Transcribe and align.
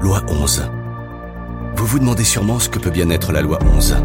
Loi 0.00 0.22
11. 0.28 0.70
Vous 1.76 1.86
vous 1.86 1.98
demandez 1.98 2.24
sûrement 2.24 2.58
ce 2.58 2.68
que 2.68 2.78
peut 2.78 2.90
bien 2.90 3.08
être 3.10 3.32
la 3.32 3.40
loi 3.40 3.58
11. 3.74 3.96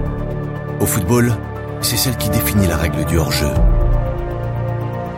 Au 0.80 0.86
football, 0.86 1.34
c'est 1.82 1.98
celle 1.98 2.18
qui 2.18 2.30
définit 2.30 2.68
la 2.68 2.78
règle 2.78 3.06
du 3.06 3.18
hors-jeu. 3.18 3.52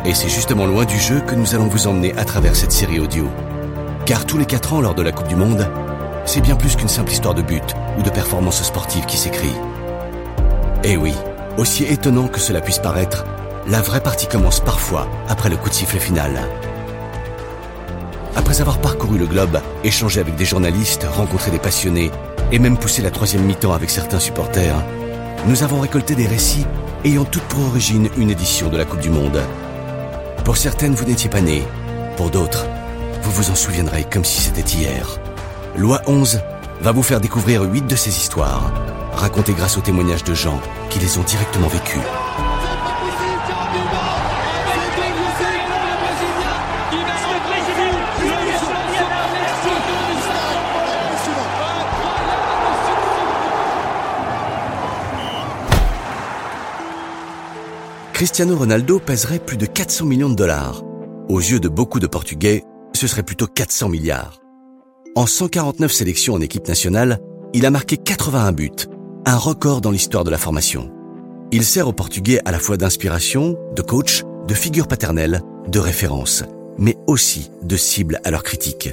Et 0.06 0.14
c'est 0.14 0.30
justement 0.30 0.66
loin 0.66 0.86
du 0.86 0.98
jeu 0.98 1.22
que 1.22 1.36
nous 1.36 1.54
allons 1.54 1.68
vous 1.68 1.88
emmener 1.88 2.18
à 2.18 2.26
travers 2.26 2.56
cette 2.56 2.72
série 2.72 3.00
audio. 3.00 3.28
Car 4.06 4.26
tous 4.26 4.38
les 4.38 4.46
4 4.46 4.74
ans 4.74 4.82
lors 4.82 4.96
de 4.96 5.04
la 5.04 5.12
Coupe 5.12 5.28
du 5.28 5.36
Monde, 5.36 5.68
c'est 6.26 6.42
bien 6.42 6.56
plus 6.56 6.76
qu'une 6.76 6.88
simple 6.88 7.12
histoire 7.12 7.34
de 7.36 7.42
but 7.42 7.76
ou 7.98 8.02
de 8.02 8.10
performance 8.10 8.64
sportive 8.64 9.06
qui 9.06 9.18
s'écrit. 9.18 9.54
Eh 10.84 10.98
oui, 10.98 11.14
aussi 11.58 11.84
étonnant 11.84 12.28
que 12.28 12.40
cela 12.40 12.62
puisse 12.62 12.80
paraître, 12.80 13.26
la 13.68 13.82
vraie 13.82 14.02
partie 14.02 14.28
commence 14.28 14.60
parfois 14.60 15.08
après 15.30 15.50
le 15.50 15.58
coup 15.58 15.70
de 15.70 15.74
sifflet 15.74 16.00
final. 16.00 16.32
Après 18.36 18.62
avoir 18.62 18.80
parcouru 18.80 19.18
le 19.18 19.28
globe, 19.28 19.60
échangé 19.84 20.20
avec 20.20 20.36
des 20.36 20.46
journalistes, 20.46 21.06
rencontré 21.10 21.52
des 21.52 21.60
passionnés 21.60 22.12
et 22.52 22.60
même 22.60 22.78
poussé 22.78 23.02
la 23.02 23.12
troisième 23.12 23.44
mi-temps 23.44 23.74
avec 23.74 23.90
certains 23.90 24.20
supporters, 24.20 24.84
nous 25.48 25.64
avons 25.64 25.80
récolté 25.80 26.16
des 26.16 26.28
récits 26.28 26.66
ayant 27.04 27.26
toutes 27.26 27.44
pour 27.44 27.66
origine 27.68 28.10
une 28.18 28.30
édition 28.30 28.70
de 28.70 28.78
la 28.78 28.86
Coupe 28.86 29.02
du 29.02 29.10
Monde. 29.10 29.42
Pour 30.46 30.58
certaines, 30.58 30.94
vous 30.94 31.06
n'étiez 31.06 31.30
pas 31.30 31.42
nés. 31.42 31.64
Pour 32.18 32.30
d'autres, 32.30 32.66
vous 33.24 33.32
vous 33.32 33.52
en 33.52 33.56
souviendrez 33.56 34.04
comme 34.04 34.26
si 34.26 34.42
c'était 34.42 34.62
hier. 34.62 35.20
Loi 35.76 36.02
11 36.08 36.42
va 36.82 36.92
vous 36.92 37.04
faire 37.04 37.22
découvrir 37.22 37.64
huit 37.64 37.86
de 37.86 37.96
ces 37.96 38.10
histoires, 38.10 38.72
racontées 39.14 39.54
grâce 39.54 39.78
aux 39.78 39.82
témoignages 39.82 40.24
de 40.24 40.34
gens 40.34 40.60
qui 40.90 41.00
les 41.00 41.18
ont 41.18 41.24
directement 41.24 41.68
vécues. 41.68 42.00
Cristiano 58.22 58.56
Ronaldo 58.56 59.00
pèserait 59.00 59.40
plus 59.40 59.58
de 59.58 59.66
400 59.66 60.06
millions 60.06 60.30
de 60.30 60.36
dollars. 60.36 60.84
Aux 61.28 61.40
yeux 61.40 61.60
de 61.60 61.68
beaucoup 61.68 62.00
de 62.00 62.06
Portugais, 62.06 62.64
ce 62.94 63.08
serait 63.08 63.24
plutôt 63.24 63.48
400 63.48 63.90
milliards. 63.90 64.42
En 65.16 65.26
149 65.26 65.92
sélections 65.92 66.36
en 66.36 66.42
équipe 66.42 66.68
nationale, 66.68 67.18
il 67.54 67.66
a 67.66 67.72
marqué 67.72 67.98
81 67.98 68.52
buts, 68.52 68.70
un 69.26 69.38
record 69.38 69.82
dans 69.82 69.92
l'histoire 69.92 70.24
de 70.24 70.32
la 70.32 70.38
formation. 70.38 70.92
Il 71.52 71.64
sert 71.64 71.88
aux 71.88 71.94
Portugais 71.94 72.40
à 72.46 72.52
la 72.52 72.60
fois 72.60 72.78
d'inspiration, 72.78 73.58
de 73.76 73.82
coach, 73.82 74.24
de 74.48 74.54
figure 74.54 74.88
paternelle, 74.88 75.42
de 75.68 75.80
référence, 75.80 76.44
mais 76.78 76.98
aussi 77.08 77.52
de 77.62 77.76
cible 77.76 78.20
à 78.24 78.32
leurs 78.32 78.44
critiques. 78.44 78.90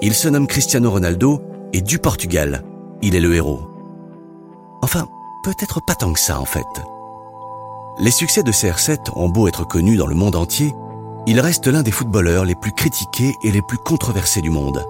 Il 0.00 0.14
se 0.14 0.28
nomme 0.28 0.46
Cristiano 0.46 0.90
Ronaldo 0.90 1.42
et 1.72 1.80
du 1.80 1.98
Portugal, 1.98 2.62
il 3.02 3.16
est 3.16 3.20
le 3.20 3.34
héros. 3.34 3.62
Enfin, 4.82 5.06
peut-être 5.42 5.80
pas 5.84 5.94
tant 5.94 6.12
que 6.12 6.20
ça 6.20 6.40
en 6.40 6.44
fait. 6.44 6.66
Les 7.98 8.10
succès 8.10 8.42
de 8.42 8.52
CR7 8.52 9.10
ont 9.16 9.28
beau 9.28 9.48
être 9.48 9.66
connus 9.66 9.96
dans 9.96 10.06
le 10.06 10.14
monde 10.14 10.36
entier, 10.36 10.72
il 11.26 11.40
reste 11.40 11.66
l'un 11.66 11.82
des 11.82 11.92
footballeurs 11.92 12.44
les 12.44 12.54
plus 12.54 12.72
critiqués 12.72 13.34
et 13.42 13.50
les 13.50 13.62
plus 13.62 13.78
controversés 13.78 14.40
du 14.42 14.50
monde. 14.50 14.84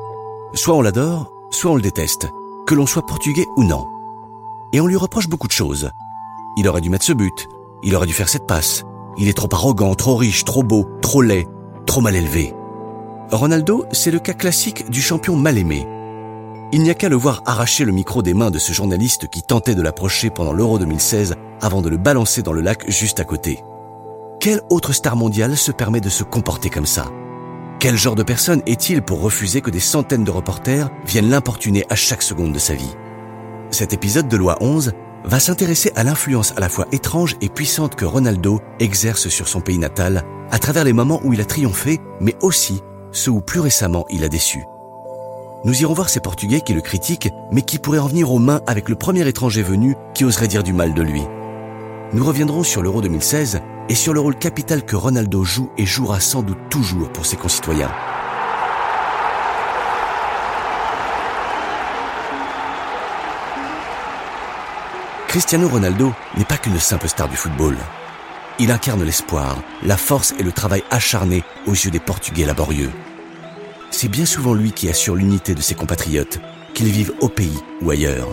Soit 0.55 0.75
on 0.75 0.83
l'adore, 0.83 1.31
soit 1.51 1.71
on 1.71 1.77
le 1.77 1.83
déteste, 1.83 2.29
que 2.67 2.75
l'on 2.75 2.87
soit 2.87 3.07
portugais 3.07 3.47
ou 3.57 3.65
non. 3.65 3.92
Et 4.73 4.81
on 4.81 4.87
lui 4.87 4.97
reproche 4.97 5.29
beaucoup 5.29 5.49
de 5.49 5.53
choses. 5.53 5.91
Il 6.57 6.69
aurait 6.69 6.81
dû 6.81 6.91
mettre 6.91 7.05
ce 7.05 7.13
but, 7.13 7.49
il 7.83 7.95
aurait 7.95 8.07
dû 8.07 8.13
faire 8.13 8.29
cette 8.29 8.47
passe, 8.47 8.85
il 9.19 9.29
est 9.29 9.37
trop 9.37 9.49
arrogant, 9.53 9.95
trop 9.95 10.17
riche, 10.17 10.45
trop 10.45 10.63
beau, 10.63 10.89
trop 11.01 11.23
laid, 11.23 11.47
trop 11.87 12.01
mal 12.01 12.17
élevé. 12.17 12.55
Ronaldo, 13.31 13.87
c'est 13.93 14.11
le 14.11 14.19
cas 14.19 14.35
classique 14.35 14.91
du 14.91 15.01
champion 15.01 15.37
mal 15.37 15.59
aimé. 15.59 15.87
Il 16.73 16.83
n'y 16.83 16.91
a 16.91 16.95
qu'à 16.95 17.09
le 17.09 17.17
voir 17.17 17.43
arracher 17.45 17.85
le 17.85 17.93
micro 17.93 18.23
des 18.23 18.35
mains 18.35 18.51
de 18.51 18.59
ce 18.59 18.73
journaliste 18.73 19.29
qui 19.29 19.43
tentait 19.43 19.75
de 19.75 19.83
l'approcher 19.83 20.31
pendant 20.31 20.53
l'Euro 20.53 20.79
2016 20.79 21.35
avant 21.61 21.83
de 21.83 21.91
le 21.91 21.99
balancer 21.99 22.43
dans 22.43 22.53
le 22.53 22.63
lac 22.63 22.91
juste 22.91 23.21
à 23.21 23.25
côté. 23.25 23.63
Quelle 24.41 24.63
autre 24.71 24.93
star 24.93 25.17
mondiale 25.17 25.57
se 25.57 25.71
permet 25.71 26.01
de 26.01 26.09
se 26.09 26.25
comporter 26.25 26.71
comme 26.71 26.87
ça? 26.87 27.07
Quel 27.79 27.97
genre 27.97 28.15
de 28.15 28.23
personne 28.23 28.63
est-il 28.67 29.03
pour 29.03 29.21
refuser 29.21 29.61
que 29.61 29.71
des 29.71 29.81
centaines 29.81 30.25
de 30.25 30.31
reporters 30.31 30.89
viennent 31.05 31.31
l'importuner 31.31 31.85
à 31.91 31.95
chaque 31.95 32.23
seconde 32.23 32.53
de 32.53 32.59
sa 32.59 32.75
vie? 32.75 32.95
Cet 33.73 33.95
épisode 33.95 34.29
de 34.29 34.37
Loi 34.37 34.59
11 34.61 34.93
va 35.25 35.41
s'intéresser 35.41 35.93
à 35.97 36.05
l'influence 36.05 36.53
à 36.59 36.61
la 36.61 36.69
fois 36.69 36.87
étrange 36.93 37.37
et 37.41 37.49
puissante 37.49 37.95
que 37.95 38.05
Ronaldo 38.05 38.61
exerce 38.81 39.29
sur 39.29 39.49
son 39.49 39.63
pays 39.63 39.79
natal 39.79 40.25
à 40.51 40.59
travers 40.59 40.85
les 40.85 40.93
moments 40.93 41.23
où 41.25 41.33
il 41.33 41.41
a 41.41 41.47
triomphé, 41.47 41.99
mais 42.21 42.37
aussi 42.43 42.83
ceux 43.13 43.31
où 43.31 43.41
plus 43.41 43.61
récemment 43.61 44.05
il 44.11 44.25
a 44.25 44.29
déçu. 44.29 44.63
Nous 45.65 45.81
irons 45.81 45.95
voir 45.95 46.11
ces 46.11 46.21
Portugais 46.21 46.61
qui 46.61 46.75
le 46.75 46.83
critiquent, 46.83 47.31
mais 47.51 47.63
qui 47.63 47.79
pourraient 47.79 47.99
en 47.99 48.09
venir 48.09 48.31
aux 48.31 48.39
mains 48.39 48.61
avec 48.67 48.91
le 48.91 48.95
premier 48.95 49.27
étranger 49.27 49.63
venu 49.63 49.97
qui 50.13 50.27
oserait 50.27 50.49
dire 50.49 50.63
du 50.63 50.75
mal 50.75 50.93
de 50.93 51.03
lui. 51.03 51.23
Nous 52.13 52.27
reviendrons 52.27 52.65
sur 52.65 52.83
l'Euro 52.83 53.01
2016 53.01 53.61
et 53.89 53.95
sur 53.95 54.13
le 54.13 54.21
rôle 54.21 54.37
capital 54.37 54.85
que 54.85 54.97
Ronaldo 54.97 55.45
joue 55.45 55.71
et 55.79 55.87
jouera 55.87 56.21
sans 56.21 56.43
doute 56.43 56.69
toujours 56.69 57.11
pour 57.11 57.25
ses 57.25 57.39
concitoyens. 57.39 57.91
Cristiano 65.33 65.67
Ronaldo 65.67 66.13
n'est 66.37 66.45
pas 66.45 66.59
qu'une 66.59 66.79
simple 66.79 67.09
star 67.09 67.27
du 67.27 67.37
football. 67.37 67.75
Il 68.59 68.71
incarne 68.71 69.03
l'espoir, 69.03 69.63
la 69.83 69.97
force 69.97 70.35
et 70.39 70.43
le 70.43 70.53
travail 70.53 70.85
acharné 70.91 71.43
aux 71.67 71.73
yeux 71.73 71.91
des 71.91 72.01
Portugais 72.01 72.45
laborieux. 72.45 72.91
C'est 73.91 74.11
bien 74.11 74.27
souvent 74.27 74.53
lui 74.53 74.73
qui 74.73 74.91
assure 74.91 75.15
l'unité 75.15 75.55
de 75.55 75.63
ses 75.63 75.75
compatriotes, 75.75 76.39
qu'ils 76.75 76.91
vivent 76.91 77.15
au 77.23 77.31
pays 77.31 77.59
ou 77.81 77.91
ailleurs. 77.91 78.29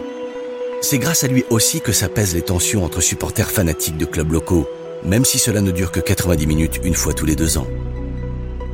C'est 0.82 0.98
grâce 0.98 1.24
à 1.24 1.28
lui 1.28 1.46
aussi 1.50 1.80
que 1.80 1.94
s'apaisent 1.94 2.36
les 2.36 2.42
tensions 2.42 2.84
entre 2.84 3.00
supporters 3.00 3.50
fanatiques 3.50 3.98
de 3.98 4.04
clubs 4.04 4.34
locaux, 4.34 4.68
même 5.06 5.24
si 5.24 5.40
cela 5.40 5.62
ne 5.62 5.72
dure 5.72 5.94
que 5.94 6.02
90 6.02 6.48
minutes 6.48 6.82
une 6.84 6.96
fois 6.96 7.14
tous 7.14 7.26
les 7.26 7.38
deux 7.38 7.58
ans. 7.58 7.68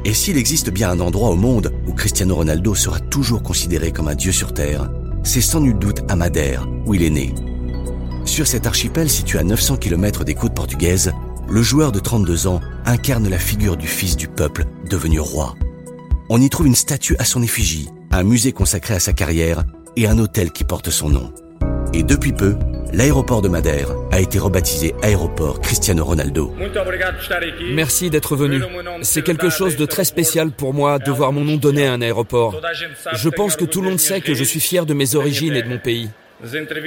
Et 0.03 0.15
s'il 0.15 0.37
existe 0.37 0.71
bien 0.71 0.89
un 0.89 0.99
endroit 0.99 1.29
au 1.29 1.35
monde 1.35 1.71
où 1.85 1.93
Cristiano 1.93 2.33
Ronaldo 2.33 2.73
sera 2.73 2.99
toujours 2.99 3.43
considéré 3.43 3.91
comme 3.91 4.07
un 4.07 4.15
dieu 4.15 4.31
sur 4.31 4.51
Terre, 4.51 4.89
c'est 5.21 5.41
sans 5.41 5.59
nul 5.59 5.77
doute 5.77 6.01
à 6.09 6.15
Madère, 6.15 6.67
où 6.87 6.95
il 6.95 7.03
est 7.03 7.11
né. 7.11 7.31
Sur 8.35 8.47
cet 8.47 8.67
archipel 8.67 9.09
situé 9.09 9.39
à 9.39 9.43
900 9.43 9.77
km 9.77 10.25
des 10.25 10.35
côtes 10.35 10.53
portugaises, 10.53 11.13
le 11.47 11.61
joueur 11.61 11.93
de 11.93 12.01
32 12.01 12.47
ans 12.47 12.59
incarne 12.85 13.29
la 13.29 13.39
figure 13.39 13.77
du 13.77 13.87
fils 13.87 14.17
du 14.17 14.27
peuple 14.27 14.65
devenu 14.89 15.21
roi. 15.21 15.55
On 16.27 16.41
y 16.41 16.49
trouve 16.49 16.67
une 16.67 16.75
statue 16.75 17.15
à 17.17 17.23
son 17.23 17.41
effigie, 17.41 17.87
un 18.11 18.23
musée 18.23 18.51
consacré 18.51 18.93
à 18.93 18.99
sa 18.99 19.13
carrière 19.13 19.63
et 19.95 20.05
un 20.05 20.19
hôtel 20.19 20.51
qui 20.51 20.65
porte 20.65 20.89
son 20.89 21.07
nom. 21.07 21.33
Et 21.93 22.03
depuis 22.03 22.33
peu, 22.33 22.57
l'aéroport 22.91 23.41
de 23.41 23.47
Madère 23.47 23.95
a 24.11 24.19
été 24.19 24.37
rebaptisé 24.37 24.93
aéroport 25.01 25.61
Cristiano 25.61 26.03
Ronaldo. 26.03 26.53
Merci 27.71 28.09
d'être 28.09 28.35
venu. 28.35 28.61
C'est 29.01 29.23
quelque 29.23 29.49
chose 29.49 29.77
de 29.77 29.85
très 29.85 30.03
spécial 30.03 30.51
pour 30.51 30.73
moi 30.73 30.99
de 30.99 31.09
voir 31.09 31.31
mon 31.31 31.45
nom 31.45 31.55
donné 31.55 31.87
à 31.87 31.93
un 31.93 32.01
aéroport. 32.01 32.59
Je 33.13 33.29
pense 33.29 33.55
que 33.55 33.63
tout 33.63 33.81
le 33.81 33.91
monde 33.91 33.99
sait 34.01 34.19
que 34.19 34.33
je 34.33 34.43
suis 34.43 34.59
fier 34.59 34.85
de 34.85 34.93
mes 34.93 35.15
origines 35.15 35.53
et 35.53 35.63
de 35.63 35.69
mon 35.69 35.79
pays. 35.79 36.09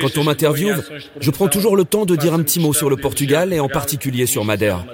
Quand 0.00 0.18
on 0.18 0.24
m'interviewe, 0.24 0.82
je 1.20 1.30
prends 1.30 1.48
toujours 1.48 1.76
le 1.76 1.84
temps 1.84 2.04
de 2.04 2.16
dire 2.16 2.34
un 2.34 2.42
petit 2.42 2.60
mot 2.60 2.72
sur 2.72 2.90
le 2.90 2.96
Portugal 2.96 3.52
et 3.52 3.60
en 3.60 3.68
particulier 3.68 4.26
sur 4.26 4.44
Madère. 4.44 4.84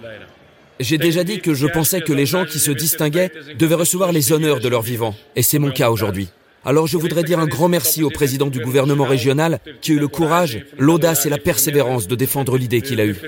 J'ai 0.81 0.99
déjà 0.99 1.23
dit 1.25 1.41
que 1.41 1.55
je 1.55 1.67
pensais 1.67 2.01
que 2.01 2.13
les 2.13 2.27
gens 2.27 2.45
qui 2.45 2.59
se 2.59 2.71
distinguaient 2.71 3.31
devaient 3.59 3.75
recevoir 3.75 4.13
les 4.13 4.33
honneurs 4.33 4.61
de 4.61 4.69
leur 4.69 4.83
vivant, 4.83 5.15
et 5.37 5.43
c'est 5.43 5.59
mon 5.59 5.71
cas 5.71 5.91
aujourd'hui. 5.91 6.29
Alors 6.65 6.87
je 6.87 6.97
voudrais 6.97 7.23
dire 7.23 7.39
un 7.39 7.47
grand 7.47 7.69
merci 7.69 8.03
au 8.03 8.11
président 8.11 8.47
du 8.47 8.59
gouvernement 8.59 9.05
régional 9.05 9.61
qui 9.83 9.93
a 9.93 9.95
eu 9.97 9.99
le 9.99 10.09
courage, 10.09 10.65
l'audace 10.79 11.27
et 11.27 11.31
la 11.31 11.39
persévérance 11.39 12.09
de 12.09 12.15
défendre 12.15 12.57
l'idée 12.57 12.81
qu'il 12.81 13.01
a 13.01 13.07
eue. 13.07 13.21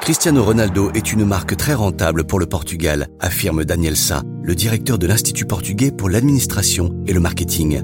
Cristiano 0.00 0.42
Ronaldo 0.42 0.90
est 0.94 1.12
une 1.12 1.26
marque 1.26 1.56
très 1.56 1.74
rentable 1.74 2.24
pour 2.24 2.40
le 2.40 2.46
Portugal, 2.46 3.08
affirme 3.20 3.64
Daniel 3.64 3.96
Sa, 3.96 4.22
le 4.50 4.56
directeur 4.56 4.98
de 4.98 5.06
l'Institut 5.06 5.44
portugais 5.44 5.92
pour 5.92 6.08
l'administration 6.10 6.92
et 7.06 7.12
le 7.12 7.20
marketing. 7.20 7.82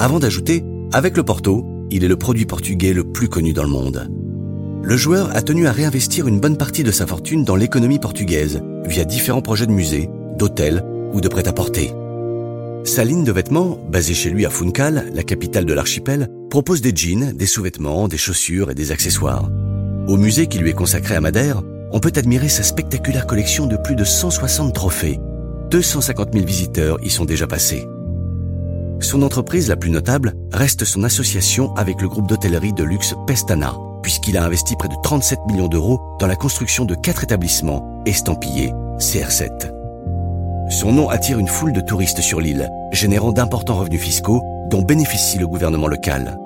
Avant 0.00 0.18
d'ajouter, 0.18 0.64
avec 0.92 1.16
le 1.16 1.22
Porto, 1.22 1.64
il 1.92 2.02
est 2.02 2.08
le 2.08 2.16
produit 2.16 2.44
portugais 2.44 2.92
le 2.92 3.04
plus 3.04 3.28
connu 3.28 3.52
dans 3.52 3.62
le 3.62 3.68
monde. 3.68 4.10
Le 4.82 4.96
joueur 4.96 5.30
a 5.36 5.42
tenu 5.42 5.68
à 5.68 5.70
réinvestir 5.70 6.26
une 6.26 6.40
bonne 6.40 6.56
partie 6.56 6.82
de 6.82 6.90
sa 6.90 7.06
fortune 7.06 7.44
dans 7.44 7.54
l'économie 7.54 8.00
portugaise 8.00 8.60
via 8.84 9.04
différents 9.04 9.42
projets 9.42 9.68
de 9.68 9.70
musées, 9.70 10.10
d'hôtels 10.36 10.82
ou 11.12 11.20
de 11.20 11.28
prêt-à-porter. 11.28 11.94
Sa 12.82 13.04
ligne 13.04 13.22
de 13.22 13.30
vêtements, 13.30 13.78
basée 13.88 14.14
chez 14.14 14.30
lui 14.30 14.44
à 14.44 14.50
Funchal, 14.50 15.12
la 15.14 15.22
capitale 15.22 15.66
de 15.66 15.72
l'archipel, 15.72 16.26
propose 16.50 16.80
des 16.80 16.96
jeans, 16.96 17.30
des 17.32 17.46
sous-vêtements, 17.46 18.08
des 18.08 18.18
chaussures 18.18 18.72
et 18.72 18.74
des 18.74 18.90
accessoires. 18.90 19.48
Au 20.08 20.16
musée 20.16 20.48
qui 20.48 20.58
lui 20.58 20.70
est 20.70 20.72
consacré 20.72 21.14
à 21.14 21.20
Madère, 21.20 21.62
on 21.92 22.00
peut 22.00 22.12
admirer 22.16 22.48
sa 22.48 22.64
spectaculaire 22.64 23.28
collection 23.28 23.66
de 23.66 23.76
plus 23.76 23.94
de 23.94 24.02
160 24.02 24.74
trophées. 24.74 25.20
250 25.70 26.32
000 26.32 26.46
visiteurs 26.46 26.98
y 27.02 27.10
sont 27.10 27.24
déjà 27.24 27.46
passés. 27.46 27.86
Son 29.00 29.22
entreprise 29.22 29.68
la 29.68 29.76
plus 29.76 29.90
notable 29.90 30.34
reste 30.52 30.84
son 30.84 31.04
association 31.04 31.74
avec 31.76 32.00
le 32.00 32.08
groupe 32.08 32.26
d'hôtellerie 32.26 32.72
de 32.72 32.82
luxe 32.82 33.14
Pestana, 33.26 33.74
puisqu'il 34.02 34.36
a 34.36 34.44
investi 34.44 34.74
près 34.76 34.88
de 34.88 34.96
37 35.02 35.38
millions 35.48 35.68
d'euros 35.68 36.00
dans 36.18 36.26
la 36.26 36.36
construction 36.36 36.84
de 36.84 36.94
quatre 36.94 37.22
établissements 37.22 38.02
estampillés 38.06 38.72
CR7. 38.98 39.72
Son 40.70 40.92
nom 40.92 41.08
attire 41.08 41.38
une 41.38 41.48
foule 41.48 41.72
de 41.72 41.80
touristes 41.80 42.20
sur 42.20 42.40
l'île, 42.40 42.68
générant 42.92 43.32
d'importants 43.32 43.76
revenus 43.76 44.02
fiscaux 44.02 44.42
dont 44.70 44.82
bénéficie 44.82 45.38
le 45.38 45.46
gouvernement 45.46 45.86
local. 45.86 46.36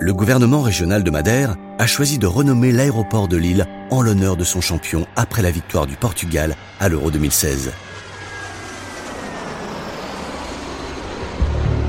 Le 0.00 0.14
gouvernement 0.14 0.62
régional 0.62 1.02
de 1.02 1.10
Madère 1.10 1.56
a 1.78 1.86
choisi 1.86 2.18
de 2.18 2.26
renommer 2.26 2.72
l'aéroport 2.72 3.26
de 3.26 3.36
l'île 3.36 3.66
en 3.90 4.00
l'honneur 4.00 4.36
de 4.36 4.44
son 4.44 4.60
champion 4.60 5.06
après 5.16 5.42
la 5.42 5.50
victoire 5.50 5.86
du 5.86 5.96
Portugal 5.96 6.54
à 6.78 6.88
l'Euro 6.88 7.10
2016. 7.10 7.72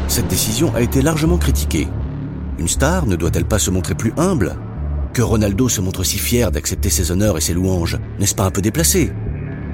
Cette 0.09 0.27
décision 0.27 0.73
a 0.73 0.81
été 0.81 1.03
largement 1.03 1.37
critiquée. 1.37 1.87
Une 2.57 2.67
star 2.67 3.05
ne 3.05 3.15
doit-elle 3.15 3.45
pas 3.45 3.59
se 3.59 3.69
montrer 3.69 3.93
plus 3.93 4.11
humble? 4.17 4.55
Que 5.13 5.21
Ronaldo 5.21 5.69
se 5.69 5.81
montre 5.81 6.03
si 6.03 6.17
fier 6.17 6.51
d'accepter 6.51 6.89
ses 6.89 7.11
honneurs 7.11 7.37
et 7.37 7.41
ses 7.41 7.53
louanges, 7.53 7.99
n'est-ce 8.19 8.33
pas 8.33 8.43
un 8.43 8.49
peu 8.49 8.61
déplacé? 8.61 9.11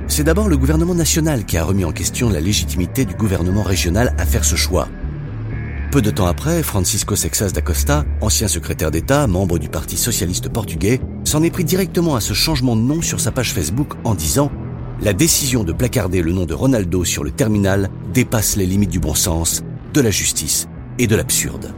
C'est 0.07 0.25
d'abord 0.25 0.49
le 0.49 0.57
gouvernement 0.57 0.93
national 0.93 1.45
qui 1.45 1.57
a 1.57 1.63
remis 1.63 1.85
en 1.85 1.93
question 1.93 2.29
la 2.29 2.41
légitimité 2.41 3.05
du 3.05 3.15
gouvernement 3.15 3.63
régional 3.63 4.13
à 4.17 4.25
faire 4.25 4.43
ce 4.43 4.57
choix. 4.57 4.89
Peu 5.89 6.01
de 6.01 6.11
temps 6.11 6.27
après, 6.27 6.63
Francisco 6.63 7.15
Sexas 7.15 7.53
da 7.53 7.61
Costa, 7.61 8.03
ancien 8.19 8.49
secrétaire 8.49 8.91
d'État, 8.91 9.27
membre 9.27 9.57
du 9.57 9.69
Parti 9.69 9.95
socialiste 9.95 10.49
portugais, 10.49 10.99
s'en 11.23 11.43
est 11.43 11.49
pris 11.49 11.63
directement 11.63 12.17
à 12.17 12.19
ce 12.19 12.33
changement 12.33 12.75
de 12.75 12.81
nom 12.81 13.01
sur 13.01 13.21
sa 13.21 13.31
page 13.31 13.53
Facebook 13.53 13.93
en 14.03 14.15
disant 14.15 14.51
La 15.01 15.13
décision 15.13 15.63
de 15.63 15.71
placarder 15.71 16.21
le 16.21 16.33
nom 16.33 16.45
de 16.45 16.53
Ronaldo 16.53 17.05
sur 17.05 17.23
le 17.23 17.31
terminal 17.31 17.89
dépasse 18.13 18.57
les 18.57 18.65
limites 18.65 18.91
du 18.91 18.99
bon 18.99 19.15
sens, 19.15 19.63
de 19.95 20.01
la 20.01 20.11
justice 20.11 20.67
et 20.99 21.07
de 21.07 21.15
l'absurde. 21.15 21.73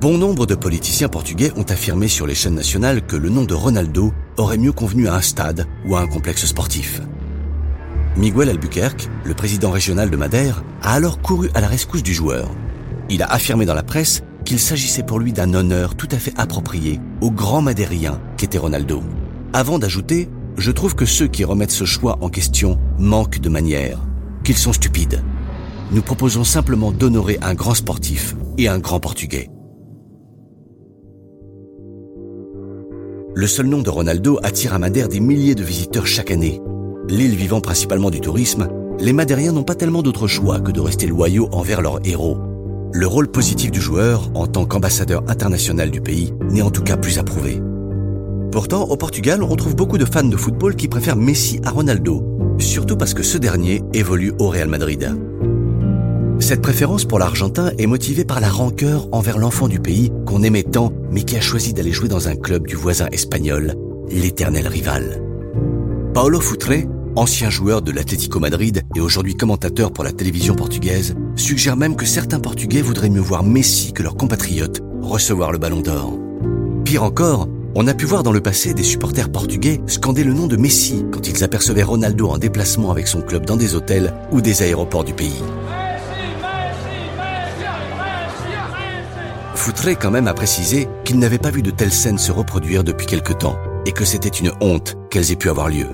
Bon 0.00 0.16
nombre 0.16 0.46
de 0.46 0.54
politiciens 0.54 1.08
portugais 1.08 1.52
ont 1.56 1.64
affirmé 1.64 2.08
sur 2.08 2.26
les 2.26 2.34
chaînes 2.34 2.54
nationales 2.54 3.06
que 3.06 3.14
le 3.14 3.28
nom 3.28 3.44
de 3.44 3.52
Ronaldo 3.52 4.14
aurait 4.38 4.56
mieux 4.56 4.72
convenu 4.72 5.06
à 5.06 5.14
un 5.16 5.20
stade 5.20 5.66
ou 5.86 5.96
à 5.96 6.00
un 6.00 6.06
complexe 6.06 6.46
sportif. 6.46 7.02
Miguel 8.16 8.48
Albuquerque, 8.48 9.08
le 9.24 9.34
président 9.34 9.70
régional 9.70 10.08
de 10.08 10.16
Madère, 10.16 10.64
a 10.82 10.94
alors 10.94 11.20
couru 11.20 11.50
à 11.54 11.60
la 11.60 11.66
rescousse 11.66 12.02
du 12.02 12.14
joueur. 12.14 12.50
Il 13.10 13.22
a 13.22 13.30
affirmé 13.30 13.66
dans 13.66 13.74
la 13.74 13.82
presse 13.82 14.22
qu'il 14.46 14.58
s'agissait 14.58 15.02
pour 15.02 15.18
lui 15.18 15.34
d'un 15.34 15.52
honneur 15.52 15.94
tout 15.94 16.08
à 16.12 16.18
fait 16.18 16.32
approprié 16.38 17.00
au 17.20 17.30
grand 17.30 17.60
madérien 17.60 18.18
qu'était 18.38 18.56
Ronaldo. 18.56 19.02
Avant 19.52 19.78
d'ajouter, 19.78 20.30
je 20.56 20.70
trouve 20.70 20.94
que 20.94 21.04
ceux 21.04 21.26
qui 21.26 21.44
remettent 21.44 21.70
ce 21.70 21.84
choix 21.84 22.16
en 22.22 22.30
question 22.30 22.78
manquent 22.98 23.40
de 23.40 23.50
manière, 23.50 23.98
qu'ils 24.42 24.56
sont 24.56 24.72
stupides. 24.72 25.22
Nous 25.92 26.02
proposons 26.02 26.44
simplement 26.44 26.92
d'honorer 26.92 27.38
un 27.42 27.54
grand 27.54 27.74
sportif 27.74 28.36
et 28.58 28.68
un 28.68 28.78
grand 28.78 29.00
portugais. 29.00 29.50
Le 33.34 33.46
seul 33.46 33.66
nom 33.66 33.82
de 33.82 33.90
Ronaldo 33.90 34.38
attire 34.42 34.72
à 34.74 34.78
Madère 34.78 35.08
des 35.08 35.20
milliers 35.20 35.54
de 35.54 35.62
visiteurs 35.62 36.06
chaque 36.06 36.30
année, 36.30 36.60
L'île 37.08 37.36
vivant 37.36 37.60
principalement 37.60 38.10
du 38.10 38.20
tourisme, 38.20 38.68
les 38.98 39.12
Madériens 39.12 39.52
n'ont 39.52 39.62
pas 39.62 39.76
tellement 39.76 40.02
d'autre 40.02 40.26
choix 40.26 40.58
que 40.58 40.72
de 40.72 40.80
rester 40.80 41.06
loyaux 41.06 41.48
envers 41.52 41.80
leurs 41.80 42.04
héros. 42.04 42.36
Le 42.92 43.06
rôle 43.06 43.28
positif 43.28 43.70
du 43.70 43.80
joueur, 43.80 44.28
en 44.34 44.48
tant 44.48 44.66
qu'ambassadeur 44.66 45.22
international 45.28 45.90
du 45.92 46.00
pays, 46.00 46.32
n'est 46.50 46.62
en 46.62 46.70
tout 46.70 46.82
cas 46.82 46.96
plus 46.96 47.18
approuvé. 47.18 47.62
Pourtant, 48.50 48.84
au 48.84 48.96
Portugal, 48.96 49.42
on 49.44 49.54
trouve 49.54 49.76
beaucoup 49.76 49.98
de 49.98 50.04
fans 50.04 50.24
de 50.24 50.36
football 50.36 50.74
qui 50.74 50.88
préfèrent 50.88 51.16
Messi 51.16 51.60
à 51.64 51.70
Ronaldo, 51.70 52.24
surtout 52.58 52.96
parce 52.96 53.14
que 53.14 53.22
ce 53.22 53.38
dernier 53.38 53.82
évolue 53.92 54.32
au 54.40 54.48
Real 54.48 54.68
Madrid. 54.68 55.14
Cette 56.38 56.60
préférence 56.60 57.04
pour 57.04 57.18
l'Argentin 57.18 57.72
est 57.78 57.86
motivée 57.86 58.24
par 58.24 58.40
la 58.40 58.50
rancœur 58.50 59.08
envers 59.10 59.38
l'enfant 59.38 59.68
du 59.68 59.80
pays 59.80 60.12
qu'on 60.26 60.42
aimait 60.42 60.62
tant, 60.62 60.92
mais 61.10 61.22
qui 61.22 61.36
a 61.36 61.40
choisi 61.40 61.72
d'aller 61.72 61.92
jouer 61.92 62.08
dans 62.08 62.28
un 62.28 62.36
club 62.36 62.66
du 62.66 62.76
voisin 62.76 63.08
espagnol, 63.10 63.74
l'éternel 64.10 64.68
rival. 64.68 65.22
Paolo 66.12 66.40
Futre, 66.40 66.86
ancien 67.16 67.48
joueur 67.48 67.80
de 67.80 67.90
l'Atlético 67.90 68.38
Madrid 68.38 68.82
et 68.94 69.00
aujourd'hui 69.00 69.34
commentateur 69.34 69.92
pour 69.92 70.04
la 70.04 70.12
télévision 70.12 70.54
portugaise, 70.54 71.14
suggère 71.36 71.76
même 71.76 71.96
que 71.96 72.06
certains 72.06 72.38
Portugais 72.40 72.82
voudraient 72.82 73.10
mieux 73.10 73.20
voir 73.20 73.42
Messi 73.42 73.92
que 73.92 74.02
leurs 74.02 74.16
compatriotes 74.16 74.82
recevoir 75.00 75.52
le 75.52 75.58
ballon 75.58 75.80
d'or. 75.80 76.18
Pire 76.84 77.02
encore, 77.02 77.48
on 77.74 77.86
a 77.86 77.94
pu 77.94 78.04
voir 78.04 78.22
dans 78.22 78.32
le 78.32 78.40
passé 78.40 78.74
des 78.74 78.82
supporters 78.82 79.30
portugais 79.30 79.80
scander 79.86 80.24
le 80.24 80.34
nom 80.34 80.46
de 80.46 80.56
Messi 80.56 81.04
quand 81.10 81.26
ils 81.28 81.44
apercevaient 81.44 81.82
Ronaldo 81.82 82.28
en 82.28 82.38
déplacement 82.38 82.90
avec 82.90 83.08
son 83.08 83.22
club 83.22 83.46
dans 83.46 83.56
des 83.56 83.74
hôtels 83.74 84.14
ou 84.32 84.40
des 84.40 84.62
aéroports 84.62 85.04
du 85.04 85.14
pays. 85.14 85.42
Foutré 89.56 89.96
quand 89.96 90.10
même 90.10 90.28
a 90.28 90.34
précisé 90.34 90.86
qu'il 91.04 91.18
n'avait 91.18 91.38
pas 91.38 91.50
vu 91.50 91.62
de 91.62 91.70
telles 91.70 91.92
scènes 91.92 92.18
se 92.18 92.30
reproduire 92.30 92.84
depuis 92.84 93.06
quelque 93.06 93.32
temps 93.32 93.56
et 93.86 93.92
que 93.92 94.04
c'était 94.04 94.28
une 94.28 94.52
honte 94.60 94.96
qu'elles 95.10 95.32
aient 95.32 95.36
pu 95.36 95.48
avoir 95.48 95.68
lieu. 95.68 95.88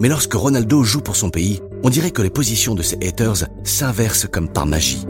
Mais 0.00 0.08
lorsque 0.08 0.34
Ronaldo 0.34 0.82
joue 0.82 1.00
pour 1.00 1.16
son 1.16 1.30
pays, 1.30 1.62
on 1.84 1.88
dirait 1.88 2.10
que 2.10 2.20
les 2.20 2.30
positions 2.30 2.74
de 2.74 2.82
ses 2.82 2.96
haters 2.96 3.46
s'inversent 3.62 4.26
comme 4.26 4.48
par 4.48 4.66
magie. 4.66 5.06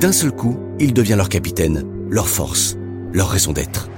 D'un 0.00 0.12
seul 0.12 0.32
coup, 0.32 0.58
il 0.80 0.92
devient 0.92 1.14
leur 1.16 1.28
capitaine, 1.28 1.84
leur 2.10 2.28
force, 2.28 2.76
leur 3.12 3.28
raison 3.28 3.52
d'être. 3.52 3.88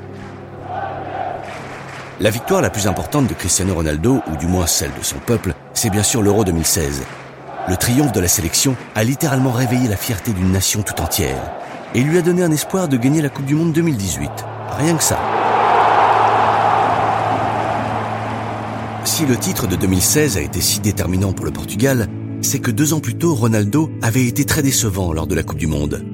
La 2.21 2.31
victoire 2.31 2.61
la 2.61 2.71
plus 2.71 2.87
importante 2.87 3.27
de 3.27 3.35
Cristiano 3.35 3.75
Ronaldo, 3.75 4.21
ou 4.31 4.37
du 4.37 4.47
moins 4.47 4.67
celle 4.67 4.93
de 4.93 5.03
son 5.03 5.19
peuple, 5.19 5.55
c'est 5.73 5.91
bien 5.91 6.03
sûr 6.03 6.23
l'Euro 6.23 6.45
2016. 6.45 7.03
Le 7.67 7.77
triomphe 7.77 8.13
de 8.13 8.21
la 8.21 8.29
sélection 8.29 8.77
a 8.95 9.05
littéralement 9.05 9.53
réveillé 9.53 9.89
la 9.89 9.97
fierté 9.97 10.33
d'une 10.33 10.53
nation 10.53 10.83
tout 10.83 11.01
entière 11.01 11.41
et 11.95 12.03
lui 12.03 12.19
a 12.19 12.23
donné 12.23 12.43
un 12.43 12.51
espoir 12.51 12.89
de 12.89 12.97
gagner 12.97 13.23
la 13.23 13.29
Coupe 13.29 13.47
du 13.47 13.55
Monde 13.55 13.73
2018. 13.73 14.31
Rien 14.79 14.97
que 14.97 15.03
ça. 15.03 15.19
Si 19.05 19.27
le 19.27 19.37
titre 19.37 19.67
de 19.67 19.77
2016 19.77 20.37
a 20.37 20.41
été 20.41 20.61
si 20.61 20.81
déterminant 20.81 21.33
pour 21.33 21.45
le 21.45 21.51
Portugal, 21.51 22.07
c'est 22.43 22.59
que 22.59 22.71
deux 22.71 22.95
ans 22.95 23.01
plus 23.01 23.17
tôt, 23.17 23.35
Ronaldo 23.35 23.91
avait 24.03 24.27
été 24.27 24.45
très 24.45 24.63
décevant 24.63 25.13
lors 25.13 25.27
de 25.27 25.35
la 25.35 25.43
Coupe 25.43 25.59
du 25.59 25.67
Monde. 25.67 26.05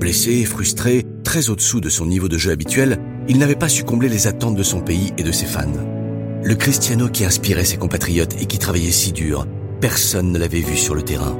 Blessé, 0.00 0.44
frustré, 0.44 1.04
très 1.22 1.48
au-dessous 1.50 1.80
de 1.80 1.88
son 1.88 2.06
niveau 2.06 2.28
de 2.28 2.38
jeu 2.38 2.50
habituel, 2.50 2.98
il 3.28 3.38
n'avait 3.38 3.56
pas 3.56 3.68
su 3.68 3.84
combler 3.84 4.08
les 4.08 4.26
attentes 4.26 4.56
de 4.56 4.62
son 4.62 4.80
pays 4.80 5.12
et 5.18 5.22
de 5.22 5.32
ses 5.32 5.46
fans. 5.46 5.66
Le 6.42 6.54
Cristiano 6.54 7.08
qui 7.08 7.24
inspirait 7.24 7.64
ses 7.64 7.76
compatriotes 7.76 8.40
et 8.40 8.46
qui 8.46 8.58
travaillait 8.58 8.90
si 8.90 9.12
dur, 9.12 9.46
personne 9.80 10.32
ne 10.32 10.38
l'avait 10.38 10.60
vu 10.60 10.76
sur 10.76 10.94
le 10.94 11.02
terrain. 11.02 11.36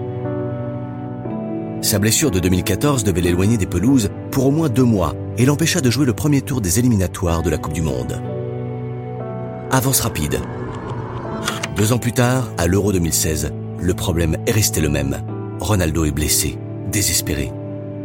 Sa 1.83 1.99
blessure 1.99 2.31
de 2.31 2.41
2014 2.41 3.05
devait 3.05 3.21
l'éloigner 3.21 3.57
des 3.57 3.67
pelouses 3.67 4.11
pour 4.31 4.47
au 4.47 4.51
moins 4.51 4.69
deux 4.69 4.85
mois 4.85 5.15
et 5.39 5.45
l'empêcha 5.45 5.81
de 5.81 5.91
jouer 5.91 6.07
le 6.07 6.15
premier 6.15 6.43
tour 6.43 6.61
des 6.61 6.79
éliminatoires 6.79 7.43
de 7.43 7.51
la 7.51 7.59
Coupe 7.59 7.75
du 7.75 7.83
Monde. 7.83 8.21
Avance 9.71 10.01
rapide, 10.01 10.41
deux 11.77 11.93
ans 11.93 11.99
plus 11.99 12.13
tard, 12.13 12.49
à 12.57 12.67
l'Euro 12.67 12.91
2016, 12.91 13.53
le 13.79 13.93
problème 13.93 14.39
est 14.47 14.53
resté 14.53 14.81
le 14.81 14.89
même. 14.89 15.23
Ronaldo 15.61 16.07
est 16.07 16.11
blessé, 16.11 16.57
désespéré. 16.91 17.53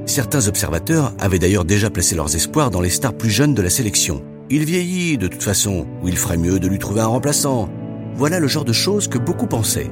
Certains 0.06 0.50
observateurs 0.50 1.14
avaient 1.20 1.40
d'ailleurs 1.40 1.64
déjà 1.64 1.90
placé 1.90 2.14
leurs 2.14 2.36
espoirs 2.36 2.70
dans 2.70 2.82
les 2.82 2.90
stars 2.90 3.14
plus 3.14 3.30
jeunes 3.30 3.54
de 3.54 3.62
la 3.62 3.70
sélection. 3.70 4.24
Il 4.50 4.66
vieillit 4.66 5.18
de 5.18 5.30
toute 5.30 5.42
façon, 5.42 5.86
ou 6.04 6.10
il 6.10 6.18
ferait 6.18 6.36
mieux 6.36 6.60
de 6.60 6.68
lui 6.68 6.80
trouver 6.80 7.00
un 7.00 7.08
remplaçant. 7.08 7.70
Voilà 8.16 8.42
le 8.42 8.48
genre 8.48 8.66
de 8.66 8.74
choses 8.74 9.08
que 9.08 9.18
beaucoup 9.18 9.48
pensaient. 9.48 9.90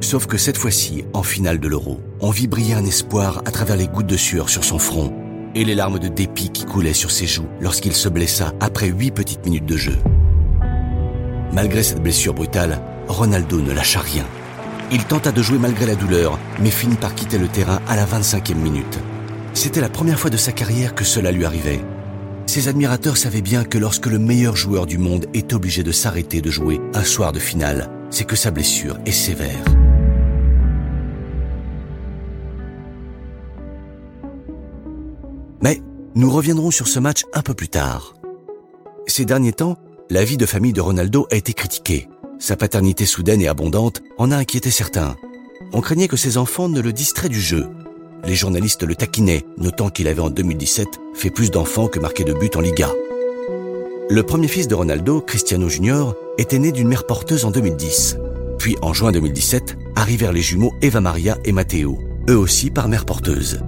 Sauf 0.00 0.26
que 0.26 0.36
cette 0.36 0.58
fois-ci, 0.58 1.04
en 1.14 1.22
finale 1.22 1.58
de 1.58 1.68
l'Euro, 1.68 2.00
on 2.20 2.30
vit 2.30 2.46
briller 2.46 2.74
un 2.74 2.84
espoir 2.84 3.42
à 3.44 3.50
travers 3.50 3.76
les 3.76 3.88
gouttes 3.88 4.06
de 4.06 4.16
sueur 4.16 4.48
sur 4.48 4.64
son 4.64 4.78
front 4.78 5.12
et 5.54 5.64
les 5.64 5.74
larmes 5.74 5.98
de 5.98 6.08
dépit 6.08 6.50
qui 6.50 6.64
coulaient 6.64 6.92
sur 6.92 7.10
ses 7.10 7.26
joues 7.26 7.48
lorsqu'il 7.60 7.94
se 7.94 8.08
blessa 8.08 8.52
après 8.60 8.88
huit 8.88 9.10
petites 9.10 9.44
minutes 9.44 9.66
de 9.66 9.76
jeu. 9.76 9.96
Malgré 11.52 11.82
cette 11.82 12.02
blessure 12.02 12.34
brutale, 12.34 12.80
Ronaldo 13.08 13.60
ne 13.60 13.72
lâcha 13.72 14.00
rien. 14.00 14.26
Il 14.92 15.04
tenta 15.04 15.32
de 15.32 15.42
jouer 15.42 15.58
malgré 15.58 15.86
la 15.86 15.94
douleur, 15.94 16.38
mais 16.60 16.70
finit 16.70 16.96
par 16.96 17.14
quitter 17.14 17.38
le 17.38 17.48
terrain 17.48 17.80
à 17.88 17.96
la 17.96 18.04
25e 18.04 18.54
minute. 18.54 18.98
C'était 19.54 19.80
la 19.80 19.88
première 19.88 20.20
fois 20.20 20.30
de 20.30 20.36
sa 20.36 20.52
carrière 20.52 20.94
que 20.94 21.04
cela 21.04 21.32
lui 21.32 21.46
arrivait. 21.46 21.80
Ses 22.46 22.68
admirateurs 22.68 23.16
savaient 23.16 23.42
bien 23.42 23.64
que 23.64 23.78
lorsque 23.78 24.06
le 24.06 24.18
meilleur 24.18 24.54
joueur 24.54 24.86
du 24.86 24.98
monde 24.98 25.26
est 25.34 25.54
obligé 25.54 25.82
de 25.82 25.92
s'arrêter 25.92 26.40
de 26.40 26.50
jouer 26.50 26.80
un 26.94 27.04
soir 27.04 27.32
de 27.32 27.40
finale, 27.40 27.90
c'est 28.10 28.24
que 28.24 28.36
sa 28.36 28.50
blessure 28.50 28.98
est 29.06 29.12
sévère. 29.12 29.64
Mais 35.62 35.82
nous 36.14 36.30
reviendrons 36.30 36.70
sur 36.70 36.88
ce 36.88 36.98
match 36.98 37.24
un 37.32 37.42
peu 37.42 37.54
plus 37.54 37.68
tard. 37.68 38.14
Ces 39.06 39.24
derniers 39.24 39.52
temps, 39.52 39.76
la 40.10 40.24
vie 40.24 40.36
de 40.36 40.46
famille 40.46 40.72
de 40.72 40.80
Ronaldo 40.80 41.26
a 41.30 41.36
été 41.36 41.52
critiquée. 41.52 42.08
Sa 42.38 42.56
paternité 42.56 43.06
soudaine 43.06 43.40
et 43.40 43.48
abondante 43.48 44.02
en 44.18 44.30
a 44.30 44.36
inquiété 44.36 44.70
certains. 44.70 45.16
On 45.72 45.80
craignait 45.80 46.08
que 46.08 46.16
ses 46.16 46.38
enfants 46.38 46.68
ne 46.68 46.80
le 46.80 46.92
distraient 46.92 47.28
du 47.28 47.40
jeu. 47.40 47.66
Les 48.24 48.34
journalistes 48.34 48.82
le 48.82 48.94
taquinaient, 48.94 49.44
notant 49.56 49.88
qu'il 49.88 50.08
avait 50.08 50.20
en 50.20 50.30
2017 50.30 50.88
fait 51.14 51.30
plus 51.30 51.50
d'enfants 51.50 51.88
que 51.88 52.00
marqué 52.00 52.24
de 52.24 52.32
buts 52.32 52.50
en 52.54 52.60
Liga. 52.60 52.90
Le 54.08 54.22
premier 54.22 54.48
fils 54.48 54.68
de 54.68 54.74
Ronaldo, 54.74 55.20
Cristiano 55.20 55.68
Junior, 55.68 56.14
était 56.38 56.58
né 56.58 56.72
d'une 56.72 56.88
mère 56.88 57.06
porteuse 57.06 57.44
en 57.44 57.50
2010. 57.50 58.18
Puis 58.58 58.76
en 58.82 58.92
juin 58.92 59.12
2017, 59.12 59.76
arrivèrent 59.96 60.32
les 60.32 60.42
jumeaux 60.42 60.72
Eva 60.82 61.00
Maria 61.00 61.38
et 61.44 61.52
Matteo, 61.52 61.98
eux 62.28 62.38
aussi 62.38 62.70
par 62.70 62.88
mère 62.88 63.04
porteuse. 63.04 63.60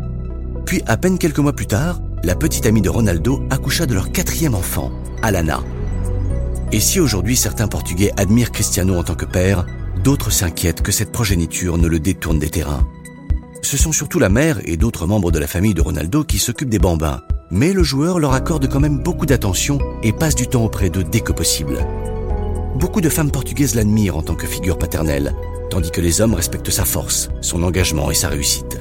Puis 0.68 0.82
à 0.86 0.98
peine 0.98 1.16
quelques 1.16 1.38
mois 1.38 1.54
plus 1.54 1.66
tard, 1.66 1.98
la 2.22 2.34
petite 2.34 2.66
amie 2.66 2.82
de 2.82 2.90
Ronaldo 2.90 3.42
accoucha 3.48 3.86
de 3.86 3.94
leur 3.94 4.12
quatrième 4.12 4.54
enfant, 4.54 4.92
Alana. 5.22 5.62
Et 6.72 6.78
si 6.78 7.00
aujourd'hui 7.00 7.36
certains 7.36 7.68
Portugais 7.68 8.10
admirent 8.18 8.52
Cristiano 8.52 8.94
en 8.94 9.02
tant 9.02 9.14
que 9.14 9.24
père, 9.24 9.64
d'autres 10.04 10.30
s'inquiètent 10.30 10.82
que 10.82 10.92
cette 10.92 11.10
progéniture 11.10 11.78
ne 11.78 11.88
le 11.88 11.98
détourne 11.98 12.38
des 12.38 12.50
terrains. 12.50 12.86
Ce 13.62 13.78
sont 13.78 13.92
surtout 13.92 14.18
la 14.18 14.28
mère 14.28 14.60
et 14.62 14.76
d'autres 14.76 15.06
membres 15.06 15.30
de 15.30 15.38
la 15.38 15.46
famille 15.46 15.72
de 15.72 15.80
Ronaldo 15.80 16.22
qui 16.22 16.38
s'occupent 16.38 16.68
des 16.68 16.78
bambins, 16.78 17.22
mais 17.50 17.72
le 17.72 17.82
joueur 17.82 18.18
leur 18.18 18.34
accorde 18.34 18.68
quand 18.68 18.78
même 18.78 18.98
beaucoup 18.98 19.24
d'attention 19.24 19.78
et 20.02 20.12
passe 20.12 20.34
du 20.34 20.48
temps 20.48 20.66
auprès 20.66 20.90
d'eux 20.90 21.02
dès 21.02 21.20
que 21.20 21.32
possible. 21.32 21.78
Beaucoup 22.74 23.00
de 23.00 23.08
femmes 23.08 23.30
portugaises 23.30 23.74
l'admirent 23.74 24.18
en 24.18 24.22
tant 24.22 24.34
que 24.34 24.46
figure 24.46 24.76
paternelle, 24.76 25.34
tandis 25.70 25.90
que 25.90 26.02
les 26.02 26.20
hommes 26.20 26.34
respectent 26.34 26.70
sa 26.70 26.84
force, 26.84 27.30
son 27.40 27.62
engagement 27.62 28.10
et 28.10 28.14
sa 28.14 28.28
réussite. 28.28 28.78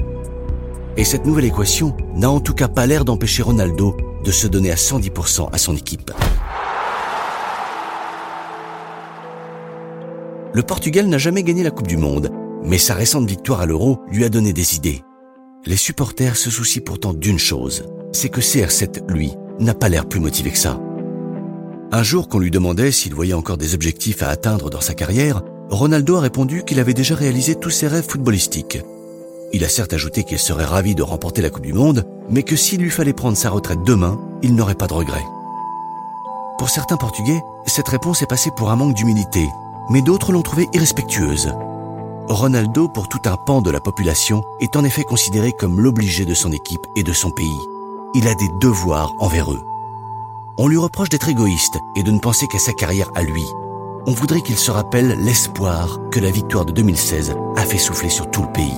Et 0.97 1.03
cette 1.03 1.27
nouvelle 1.27 1.45
équation 1.45 1.95
n'a 2.15 2.29
en 2.29 2.39
tout 2.39 2.55
cas 2.55 2.67
pas 2.67 2.87
l'air 2.87 3.05
d'empêcher 3.05 3.43
Ronaldo 3.43 3.95
de 4.23 4.31
se 4.31 4.47
donner 4.47 4.71
à 4.71 4.75
110% 4.75 5.49
à 5.53 5.57
son 5.59 5.75
équipe. 5.75 6.11
Le 10.53 10.63
Portugal 10.63 11.05
n'a 11.07 11.19
jamais 11.19 11.43
gagné 11.43 11.61
la 11.61 11.69
Coupe 11.69 11.87
du 11.87 11.97
Monde, 11.97 12.31
mais 12.63 12.79
sa 12.79 12.95
récente 12.95 13.29
victoire 13.29 13.61
à 13.61 13.67
l'Euro 13.67 13.99
lui 14.09 14.25
a 14.25 14.29
donné 14.29 14.53
des 14.53 14.75
idées. 14.75 15.03
Les 15.67 15.75
supporters 15.75 16.35
se 16.35 16.49
soucient 16.49 16.81
pourtant 16.83 17.13
d'une 17.13 17.37
chose, 17.37 17.85
c'est 18.11 18.29
que 18.29 18.41
CR7, 18.41 19.07
lui, 19.07 19.33
n'a 19.59 19.75
pas 19.75 19.89
l'air 19.89 20.07
plus 20.07 20.19
motivé 20.19 20.49
que 20.49 20.57
ça. 20.57 20.79
Un 21.91 22.03
jour 22.03 22.27
qu'on 22.27 22.39
lui 22.39 22.51
demandait 22.51 22.91
s'il 22.91 23.13
voyait 23.13 23.33
encore 23.33 23.57
des 23.57 23.75
objectifs 23.75 24.23
à 24.23 24.29
atteindre 24.29 24.71
dans 24.71 24.81
sa 24.81 24.95
carrière, 24.95 25.43
Ronaldo 25.69 26.15
a 26.15 26.21
répondu 26.21 26.63
qu'il 26.63 26.79
avait 26.79 26.93
déjà 26.93 27.13
réalisé 27.13 27.55
tous 27.55 27.69
ses 27.69 27.87
rêves 27.87 28.07
footballistiques. 28.09 28.79
Il 29.53 29.63
a 29.63 29.69
certes 29.69 29.93
ajouté 29.93 30.23
qu'il 30.23 30.39
serait 30.39 30.65
ravi 30.65 30.93
de 30.93 31.03
remporter 31.03 31.41
la 31.41 31.49
Coupe 31.49 31.65
du 31.65 31.73
Monde, 31.73 32.05
mais 32.29 32.43
que 32.43 32.57
s'il 32.57 32.81
lui 32.81 32.89
fallait 32.89 33.13
prendre 33.13 33.37
sa 33.37 33.49
retraite 33.49 33.81
demain, 33.83 34.19
il 34.41 34.55
n'aurait 34.55 34.75
pas 34.75 34.87
de 34.87 34.93
regrets. 34.93 35.25
Pour 36.57 36.69
certains 36.69 36.97
Portugais, 36.97 37.41
cette 37.65 37.87
réponse 37.87 38.21
est 38.21 38.29
passée 38.29 38.51
pour 38.57 38.71
un 38.71 38.75
manque 38.75 38.95
d'humilité, 38.95 39.47
mais 39.89 40.01
d'autres 40.01 40.33
l'ont 40.33 40.41
trouvée 40.41 40.67
irrespectueuse. 40.73 41.53
Ronaldo, 42.27 42.89
pour 42.89 43.07
tout 43.07 43.21
un 43.25 43.37
pan 43.37 43.61
de 43.61 43.71
la 43.71 43.79
population, 43.79 44.43
est 44.59 44.75
en 44.75 44.83
effet 44.83 45.03
considéré 45.03 45.53
comme 45.53 45.79
l'obligé 45.79 46.25
de 46.25 46.33
son 46.33 46.51
équipe 46.51 46.85
et 46.97 47.03
de 47.03 47.13
son 47.13 47.31
pays. 47.31 47.61
Il 48.15 48.27
a 48.27 48.35
des 48.35 48.49
devoirs 48.59 49.13
envers 49.19 49.51
eux. 49.51 49.61
On 50.57 50.67
lui 50.67 50.77
reproche 50.77 51.09
d'être 51.09 51.29
égoïste 51.29 51.77
et 51.95 52.03
de 52.03 52.11
ne 52.11 52.19
penser 52.19 52.47
qu'à 52.47 52.59
sa 52.59 52.73
carrière 52.73 53.11
à 53.15 53.23
lui. 53.23 53.45
On 54.07 54.11
voudrait 54.11 54.41
qu'il 54.41 54.57
se 54.57 54.71
rappelle 54.71 55.17
l'espoir 55.19 55.99
que 56.11 56.19
la 56.19 56.31
victoire 56.31 56.65
de 56.65 56.73
2016 56.73 57.35
a 57.55 57.61
fait 57.61 57.77
souffler 57.77 58.09
sur 58.09 58.29
tout 58.29 58.41
le 58.41 58.51
pays. 58.51 58.77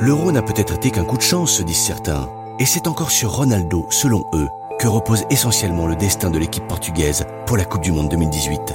L'euro 0.00 0.32
n'a 0.32 0.42
peut-être 0.42 0.74
été 0.74 0.90
qu'un 0.90 1.04
coup 1.04 1.16
de 1.16 1.22
chance, 1.22 1.52
se 1.52 1.62
disent 1.62 1.76
certains, 1.76 2.28
et 2.58 2.64
c'est 2.64 2.86
encore 2.86 3.10
sur 3.10 3.32
Ronaldo, 3.32 3.86
selon 3.90 4.24
eux, 4.34 4.48
que 4.78 4.88
repose 4.88 5.24
essentiellement 5.30 5.86
le 5.86 5.96
destin 5.96 6.30
de 6.30 6.38
l'équipe 6.38 6.66
portugaise 6.66 7.26
pour 7.46 7.56
la 7.56 7.64
Coupe 7.64 7.82
du 7.82 7.92
Monde 7.92 8.08
2018. 8.08 8.74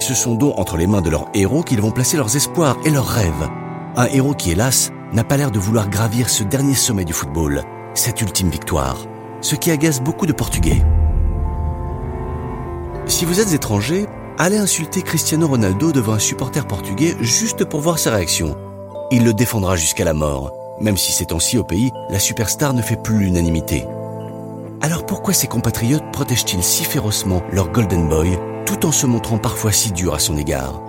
Ce 0.00 0.14
sont 0.14 0.34
donc 0.34 0.58
entre 0.58 0.76
les 0.76 0.86
mains 0.86 1.02
de 1.02 1.10
leurs 1.10 1.28
héros 1.34 1.62
qu'ils 1.62 1.80
vont 1.80 1.90
placer 1.90 2.16
leurs 2.16 2.34
espoirs 2.36 2.78
et 2.84 2.90
leurs 2.90 3.06
rêves. 3.06 3.48
Un 3.96 4.06
héros 4.06 4.34
qui, 4.34 4.50
hélas, 4.50 4.90
n'a 5.12 5.24
pas 5.24 5.36
l'air 5.36 5.50
de 5.50 5.58
vouloir 5.58 5.88
gravir 5.88 6.28
ce 6.28 6.42
dernier 6.42 6.74
sommet 6.74 7.04
du 7.04 7.12
football, 7.12 7.62
cette 7.94 8.20
ultime 8.20 8.48
victoire 8.48 8.96
ce 9.44 9.56
qui 9.56 9.70
agace 9.70 10.00
beaucoup 10.00 10.26
de 10.26 10.32
Portugais. 10.32 10.82
Si 13.06 13.26
vous 13.26 13.40
êtes 13.40 13.52
étranger, 13.52 14.06
allez 14.38 14.56
insulter 14.56 15.02
Cristiano 15.02 15.46
Ronaldo 15.46 15.92
devant 15.92 16.14
un 16.14 16.18
supporter 16.18 16.66
portugais 16.66 17.14
juste 17.20 17.66
pour 17.66 17.80
voir 17.82 17.98
sa 17.98 18.10
réaction. 18.12 18.56
Il 19.10 19.24
le 19.24 19.34
défendra 19.34 19.76
jusqu'à 19.76 20.04
la 20.04 20.14
mort, 20.14 20.52
même 20.80 20.96
si 20.96 21.12
ces 21.12 21.26
temps-ci 21.26 21.58
au 21.58 21.64
pays, 21.64 21.92
la 22.08 22.18
superstar 22.18 22.72
ne 22.72 22.82
fait 22.82 23.00
plus 23.00 23.18
l'unanimité. 23.18 23.84
Alors 24.80 25.06
pourquoi 25.06 25.34
ses 25.34 25.46
compatriotes 25.46 26.10
protègent-ils 26.12 26.62
si 26.62 26.84
férocement 26.84 27.42
leur 27.52 27.70
Golden 27.70 28.08
Boy 28.08 28.38
tout 28.66 28.86
en 28.86 28.92
se 28.92 29.06
montrant 29.06 29.38
parfois 29.38 29.72
si 29.72 29.92
dur 29.92 30.14
à 30.14 30.18
son 30.18 30.36
égard? 30.36 30.80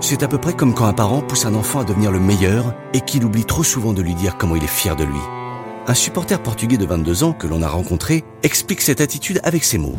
C'est 0.00 0.22
à 0.22 0.28
peu 0.28 0.38
près 0.38 0.52
comme 0.52 0.74
quand 0.74 0.86
un 0.86 0.92
parent 0.92 1.22
pousse 1.22 1.46
un 1.46 1.54
enfant 1.54 1.80
à 1.80 1.84
devenir 1.84 2.12
le 2.12 2.20
meilleur 2.20 2.74
et 2.92 3.00
qu'il 3.00 3.24
oublie 3.24 3.44
trop 3.44 3.64
souvent 3.64 3.92
de 3.92 4.02
lui 4.02 4.14
dire 4.14 4.36
comment 4.38 4.56
il 4.56 4.64
est 4.64 4.68
fier 4.68 4.94
de 4.94 5.04
lui. 5.04 5.20
Un 5.88 5.94
supporter 5.94 6.42
portugais 6.42 6.78
de 6.78 6.84
22 6.84 7.22
ans 7.22 7.32
que 7.32 7.46
l'on 7.46 7.62
a 7.62 7.68
rencontré 7.68 8.24
explique 8.42 8.80
cette 8.80 9.00
attitude 9.00 9.40
avec 9.44 9.62
ces 9.62 9.78
mots. 9.78 9.94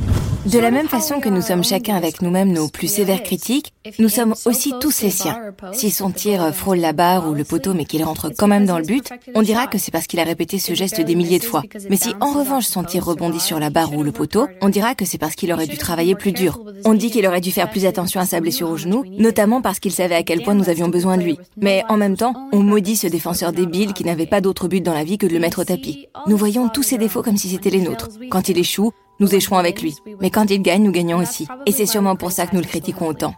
De 0.45 0.59
la 0.59 0.69
même 0.69 0.89
façon 0.89 1.21
que 1.21 1.29
nous 1.29 1.41
sommes 1.41 1.63
chacun 1.63 1.95
avec 1.95 2.21
nous-mêmes 2.21 2.51
nos 2.51 2.67
plus 2.67 2.87
sévères 2.87 3.23
critiques, 3.23 3.73
nous 3.97 4.09
sommes 4.09 4.33
aussi 4.45 4.73
tous 4.81 5.01
les 5.01 5.11
siens. 5.11 5.37
Si 5.71 5.91
son 5.91 6.11
tir 6.11 6.53
frôle 6.53 6.79
la 6.79 6.91
barre 6.91 7.29
ou 7.29 7.33
le 7.33 7.45
poteau 7.45 7.73
mais 7.73 7.85
qu'il 7.85 8.03
rentre 8.03 8.29
quand 8.37 8.47
même 8.47 8.65
dans 8.65 8.79
le 8.79 8.85
but, 8.85 9.11
on 9.33 9.41
dira 9.41 9.67
que 9.67 9.77
c'est 9.77 9.91
parce 9.91 10.07
qu'il 10.07 10.19
a 10.19 10.25
répété 10.25 10.59
ce 10.59 10.73
geste 10.73 10.99
des 10.99 11.15
milliers 11.15 11.39
de 11.39 11.45
fois. 11.45 11.63
Mais 11.89 11.95
si 11.95 12.09
en 12.19 12.31
revanche 12.31 12.65
son 12.65 12.83
tir 12.83 13.05
rebondit 13.05 13.39
sur 13.39 13.59
la 13.59 13.69
barre 13.69 13.93
ou 13.93 14.03
le 14.03 14.11
poteau, 14.11 14.47
on 14.61 14.69
dira 14.69 14.93
que 14.93 15.05
c'est 15.05 15.17
parce 15.17 15.35
qu'il 15.35 15.53
aurait 15.53 15.67
dû 15.67 15.77
travailler 15.77 16.15
plus 16.15 16.33
dur. 16.33 16.59
On 16.83 16.95
dit 16.95 17.11
qu'il 17.11 17.25
aurait 17.27 17.41
dû 17.41 17.51
faire 17.51 17.69
plus 17.69 17.85
attention 17.85 18.19
à 18.19 18.25
sa 18.25 18.41
blessure 18.41 18.69
au 18.69 18.77
genou, 18.77 19.05
notamment 19.17 19.61
parce 19.61 19.79
qu'il 19.79 19.93
savait 19.93 20.15
à 20.15 20.23
quel 20.23 20.41
point 20.43 20.53
nous 20.53 20.69
avions 20.69 20.89
besoin 20.89 21.17
de 21.17 21.23
lui. 21.23 21.37
Mais 21.55 21.83
en 21.87 21.95
même 21.95 22.17
temps, 22.17 22.33
on 22.51 22.59
maudit 22.59 22.97
ce 22.97 23.07
défenseur 23.07 23.53
débile 23.53 23.93
qui 23.93 24.03
n'avait 24.03 24.25
pas 24.25 24.41
d'autre 24.41 24.67
but 24.67 24.81
dans 24.81 24.93
la 24.93 25.05
vie 25.05 25.17
que 25.17 25.27
de 25.27 25.33
le 25.33 25.39
mettre 25.39 25.59
au. 25.59 25.76
Nous 26.27 26.37
voyons 26.37 26.69
tous 26.69 26.83
ses 26.83 26.97
défauts 26.97 27.23
comme 27.23 27.37
si 27.37 27.49
c'était 27.49 27.69
les 27.69 27.81
nôtres. 27.81 28.09
Quand 28.29 28.49
il 28.49 28.57
échoue, 28.57 28.91
nous 29.19 29.33
échouons 29.33 29.57
avec 29.57 29.81
lui. 29.81 29.95
Mais 30.21 30.29
quand 30.29 30.49
il 30.49 30.61
gagne, 30.61 30.83
nous 30.83 30.91
gagnons 30.91 31.17
aussi. 31.17 31.47
Et 31.65 31.71
c'est 31.71 31.85
sûrement 31.85 32.15
pour 32.15 32.31
ça 32.31 32.47
que 32.47 32.55
nous 32.55 32.61
le 32.61 32.67
critiquons 32.67 33.07
autant. 33.07 33.33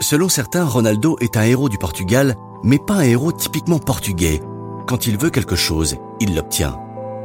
Selon 0.00 0.28
certains, 0.28 0.64
Ronaldo 0.64 1.16
est 1.20 1.36
un 1.36 1.42
héros 1.42 1.68
du 1.68 1.78
Portugal, 1.78 2.36
mais 2.62 2.78
pas 2.78 2.94
un 2.94 3.02
héros 3.02 3.32
typiquement 3.32 3.78
portugais. 3.78 4.40
Quand 4.86 5.06
il 5.06 5.18
veut 5.18 5.30
quelque 5.30 5.56
chose, 5.56 5.96
il 6.20 6.34
l'obtient. 6.34 6.78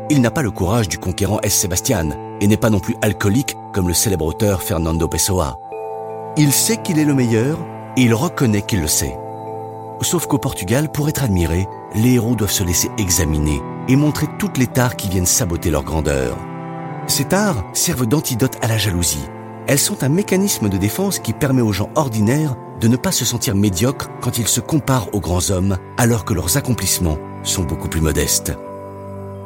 Il 0.09 0.21
n'a 0.21 0.31
pas 0.31 0.41
le 0.41 0.51
courage 0.51 0.89
du 0.89 0.97
conquérant 0.97 1.39
S. 1.43 1.53
Sebastian 1.53 2.09
et 2.41 2.47
n'est 2.47 2.57
pas 2.57 2.69
non 2.69 2.79
plus 2.79 2.95
alcoolique 3.01 3.55
comme 3.73 3.87
le 3.87 3.93
célèbre 3.93 4.25
auteur 4.25 4.61
Fernando 4.61 5.07
Pessoa. 5.07 5.59
Il 6.35 6.51
sait 6.51 6.77
qu'il 6.77 6.99
est 6.99 7.05
le 7.05 7.13
meilleur 7.13 7.57
et 7.95 8.01
il 8.01 8.13
reconnaît 8.13 8.63
qu'il 8.63 8.81
le 8.81 8.87
sait. 8.87 9.15
Sauf 10.01 10.27
qu'au 10.27 10.37
Portugal, 10.37 10.91
pour 10.91 11.07
être 11.09 11.23
admiré, 11.23 11.67
les 11.95 12.13
héros 12.13 12.35
doivent 12.35 12.51
se 12.51 12.63
laisser 12.63 12.89
examiner 12.97 13.61
et 13.87 13.95
montrer 13.95 14.27
toutes 14.39 14.57
les 14.57 14.67
tares 14.67 14.95
qui 14.95 15.09
viennent 15.09 15.25
saboter 15.25 15.69
leur 15.69 15.83
grandeur. 15.83 16.37
Ces 17.07 17.25
tares 17.25 17.63
servent 17.73 18.05
d'antidote 18.05 18.57
à 18.61 18.67
la 18.67 18.77
jalousie. 18.77 19.25
Elles 19.67 19.79
sont 19.79 20.03
un 20.03 20.09
mécanisme 20.09 20.69
de 20.69 20.77
défense 20.77 21.19
qui 21.19 21.33
permet 21.33 21.61
aux 21.61 21.71
gens 21.71 21.89
ordinaires 21.95 22.55
de 22.79 22.87
ne 22.87 22.97
pas 22.97 23.11
se 23.11 23.23
sentir 23.23 23.55
médiocres 23.55 24.09
quand 24.21 24.37
ils 24.37 24.47
se 24.47 24.59
comparent 24.59 25.13
aux 25.13 25.21
grands 25.21 25.51
hommes 25.51 25.77
alors 25.97 26.25
que 26.25 26.33
leurs 26.33 26.57
accomplissements 26.57 27.17
sont 27.43 27.63
beaucoup 27.63 27.87
plus 27.87 28.01
modestes. 28.01 28.53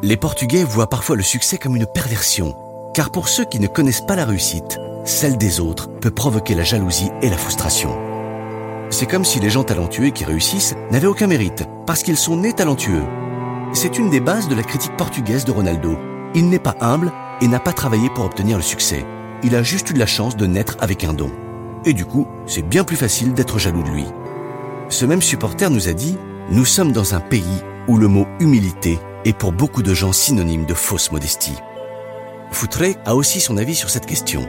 Les 0.01 0.17
Portugais 0.17 0.63
voient 0.63 0.89
parfois 0.89 1.15
le 1.15 1.23
succès 1.23 1.57
comme 1.57 1.75
une 1.75 1.87
perversion, 1.87 2.55
car 2.93 3.11
pour 3.11 3.29
ceux 3.29 3.45
qui 3.45 3.59
ne 3.59 3.67
connaissent 3.67 4.05
pas 4.05 4.15
la 4.15 4.25
réussite, 4.25 4.79
celle 5.05 5.37
des 5.37 5.59
autres 5.59 5.89
peut 5.99 6.11
provoquer 6.11 6.55
la 6.55 6.63
jalousie 6.63 7.09
et 7.21 7.29
la 7.29 7.37
frustration. 7.37 8.06
C'est 8.89 9.05
comme 9.05 9.25
si 9.25 9.39
les 9.39 9.49
gens 9.49 9.63
talentueux 9.63 10.09
qui 10.09 10.23
réussissent 10.23 10.75
n'avaient 10.91 11.07
aucun 11.07 11.27
mérite, 11.27 11.65
parce 11.85 12.03
qu'ils 12.03 12.17
sont 12.17 12.37
nés 12.37 12.53
talentueux. 12.53 13.03
C'est 13.73 13.99
une 13.99 14.09
des 14.09 14.21
bases 14.21 14.47
de 14.47 14.55
la 14.55 14.63
critique 14.63 14.95
portugaise 14.95 15.43
de 15.45 15.51
Ronaldo. 15.51 15.97
Il 16.33 16.49
n'est 16.49 16.59
pas 16.59 16.75
humble 16.79 17.11
et 17.41 17.47
n'a 17.47 17.59
pas 17.59 17.73
travaillé 17.73 18.09
pour 18.09 18.25
obtenir 18.25 18.57
le 18.57 18.63
succès. 18.63 19.05
Il 19.43 19.55
a 19.55 19.63
juste 19.63 19.89
eu 19.89 19.93
de 19.93 19.99
la 19.99 20.05
chance 20.05 20.37
de 20.37 20.47
naître 20.47 20.77
avec 20.79 21.03
un 21.03 21.13
don. 21.13 21.31
Et 21.85 21.93
du 21.93 22.05
coup, 22.05 22.27
c'est 22.45 22.67
bien 22.67 22.83
plus 22.83 22.95
facile 22.95 23.33
d'être 23.33 23.59
jaloux 23.59 23.83
de 23.83 23.89
lui. 23.89 24.05
Ce 24.89 25.05
même 25.05 25.21
supporter 25.21 25.69
nous 25.69 25.89
a 25.89 25.93
dit 25.93 26.17
Nous 26.49 26.65
sommes 26.65 26.93
dans 26.93 27.13
un 27.13 27.19
pays 27.19 27.61
où 27.87 27.97
le 27.97 28.07
mot 28.07 28.25
humilité 28.39 28.99
est 29.25 29.37
pour 29.37 29.51
beaucoup 29.51 29.83
de 29.83 29.93
gens 29.93 30.13
synonyme 30.13 30.65
de 30.65 30.73
fausse 30.73 31.11
modestie. 31.11 31.57
Foutré 32.51 32.95
a 33.05 33.15
aussi 33.15 33.41
son 33.41 33.57
avis 33.57 33.75
sur 33.75 33.89
cette 33.89 34.05
question. 34.05 34.47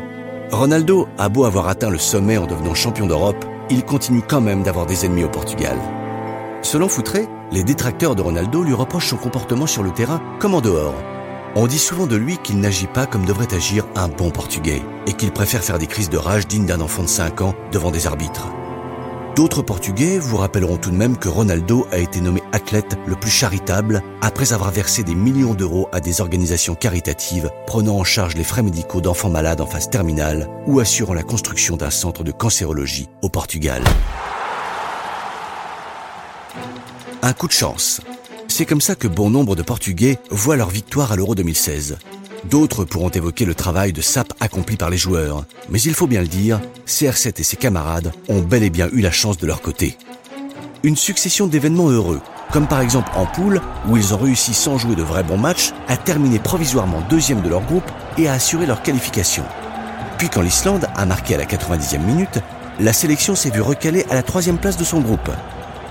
Ronaldo 0.53 1.09
a 1.19 1.29
beau 1.29 1.45
avoir 1.45 1.69
atteint 1.69 1.91
le 1.91 1.99
sommet 1.99 2.39
en 2.39 2.47
devenant 2.47 2.75
champion 2.75 3.07
d'Europe, 3.07 3.45
il 3.71 3.85
continue 3.85 4.23
quand 4.23 4.41
même 4.41 4.63
d'avoir 4.63 4.87
des 4.87 5.05
ennemis 5.05 5.25
au 5.25 5.29
Portugal. 5.29 5.79
Selon 6.63 6.89
Foutré, 6.89 7.29
les 7.53 7.65
détracteurs 7.65 8.15
de 8.15 8.23
Ronaldo 8.23 8.63
lui 8.63 8.75
reprochent 8.75 9.11
son 9.11 9.17
comportement 9.17 9.67
sur 9.67 9.83
le 9.83 9.91
terrain 9.91 10.21
comme 10.39 10.55
en 10.55 10.61
dehors. 10.61 10.95
On 11.55 11.67
dit 11.67 11.79
souvent 11.79 12.07
de 12.07 12.17
lui 12.17 12.39
qu'il 12.39 12.61
n'agit 12.61 12.87
pas 12.87 13.07
comme 13.07 13.25
devrait 13.25 13.55
agir 13.55 13.87
un 13.97 14.09
bon 14.09 14.31
Portugais 14.31 14.83
et 15.07 15.13
qu'il 15.13 15.33
préfère 15.33 15.65
faire 15.65 15.79
des 15.79 15.87
crises 15.87 16.11
de 16.11 16.19
rage 16.19 16.47
dignes 16.47 16.67
d'un 16.67 16.81
enfant 16.81 17.03
de 17.03 17.09
5 17.09 17.41
ans 17.41 17.55
devant 17.73 17.91
des 17.91 18.07
arbitres. 18.07 18.49
D'autres 19.39 19.63
Portugais 19.63 20.19
vous 20.19 20.37
rappelleront 20.37 20.79
tout 20.79 20.91
de 20.91 20.97
même 20.97 21.17
que 21.17 21.29
Ronaldo 21.29 21.87
a 21.93 21.99
été 21.99 22.21
nommé 22.21 22.43
athlète 22.51 22.99
le 23.07 23.15
plus 23.15 23.31
charitable 23.31 24.03
après 24.21 24.53
avoir 24.53 24.73
versé 24.73 25.05
des 25.05 25.15
millions 25.15 25.55
d'euros 25.55 25.89
à 25.93 26.01
des 26.01 26.21
organisations 26.21 26.75
caritatives 26.75 27.49
prenant 27.65 27.99
en 27.99 28.03
charge 28.03 28.35
les 28.35 28.43
frais 28.43 28.65
médicaux 28.65 29.01
d'enfants 29.01 29.31
malades 29.31 29.61
en 29.61 29.67
phase 29.67 29.91
terminale 29.91 30.49
ou 30.67 30.81
assurant 30.81 31.15
la 31.15 31.23
construction 31.23 31.77
d'un 31.77 31.91
centre 31.91 32.25
de 32.25 32.33
cancérologie 32.33 33.09
au 33.23 33.29
Portugal. 33.29 33.85
Un 37.23 37.33
coup 37.33 37.47
de 37.47 37.53
chance. 37.53 38.01
C'est 38.49 38.67
comme 38.67 38.81
ça 38.81 38.97
que 38.97 39.07
bon 39.07 39.31
nombre 39.31 39.55
de 39.55 39.63
Portugais 39.63 40.19
voient 40.31 40.57
leur 40.57 40.71
victoire 40.71 41.13
à 41.13 41.17
l'Euro 41.17 41.37
2016. 41.37 41.99
D'autres 42.51 42.85
pourront 42.85 43.11
évoquer 43.11 43.45
le 43.45 43.55
travail 43.55 43.93
de 43.93 44.01
sape 44.01 44.33
accompli 44.41 44.77
par 44.77 44.89
les 44.89 44.97
joueurs. 44.97 45.45
Mais 45.69 45.81
il 45.83 45.93
faut 45.93 46.07
bien 46.07 46.23
le 46.23 46.29
dire, 46.29 46.61
CR7 46.87 47.41
et 47.41 47.43
ses 47.43 47.57
camarades 47.57 48.13
ont 48.29 48.41
bel 48.41 48.63
et 48.63 48.71
bien 48.71 48.89
eu 48.93 49.01
la 49.01 49.11
chance 49.11 49.37
de 49.37 49.47
leur 49.47 49.61
côté. 49.61 49.99
Une 50.83 50.97
succession 50.97 51.47
d'événements 51.47 51.91
heureux, 51.91 52.21
comme 52.51 52.67
par 52.67 52.81
exemple 52.81 53.11
en 53.17 53.27
poule, 53.27 53.61
où 53.89 53.99
ils 53.99 54.15
ont 54.15 54.19
réussi 54.19 54.55
sans 54.55 54.79
jouer 54.79 54.95
de 54.95 55.03
vrais 55.03 55.25
bons 55.25 55.37
matchs 55.37 55.73
à 55.89 55.99
terminer 55.99 56.39
provisoirement 56.39 57.03
deuxième 57.11 57.43
de 57.43 57.51
leur 57.51 57.61
groupe 57.61 57.91
et 58.17 58.29
à 58.29 58.35
assurer 58.35 58.65
leur 58.65 58.83
qualification. 58.83 59.45
Puis 60.17 60.31
quand 60.31 60.43
l'Islande 60.43 60.87
a 60.97 61.05
marqué 61.05 61.35
à 61.35 61.39
la 61.39 61.45
90e 61.45 62.01
minute, 62.01 62.39
la 62.81 62.95
sélection 62.95 63.35
s'est 63.35 63.51
vue 63.51 63.61
recalée 63.61 64.07
à 64.09 64.15
la 64.15 64.23
troisième 64.23 64.59
place 64.59 64.79
de 64.79 64.85
son 64.85 65.01
groupe. 65.01 65.31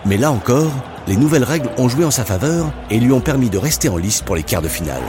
Mais 0.05 0.17
là 0.17 0.31
encore, 0.31 0.71
les 1.07 1.17
nouvelles 1.17 1.43
règles 1.43 1.69
ont 1.77 1.89
joué 1.89 2.03
en 2.03 2.11
sa 2.11 2.25
faveur 2.25 2.71
et 2.89 2.99
lui 2.99 3.11
ont 3.11 3.21
permis 3.21 3.51
de 3.51 3.59
rester 3.59 3.89
en 3.89 3.97
lice 3.97 4.21
pour 4.21 4.35
les 4.35 4.43
quarts 4.43 4.63
de 4.63 4.67
finale. 4.67 5.03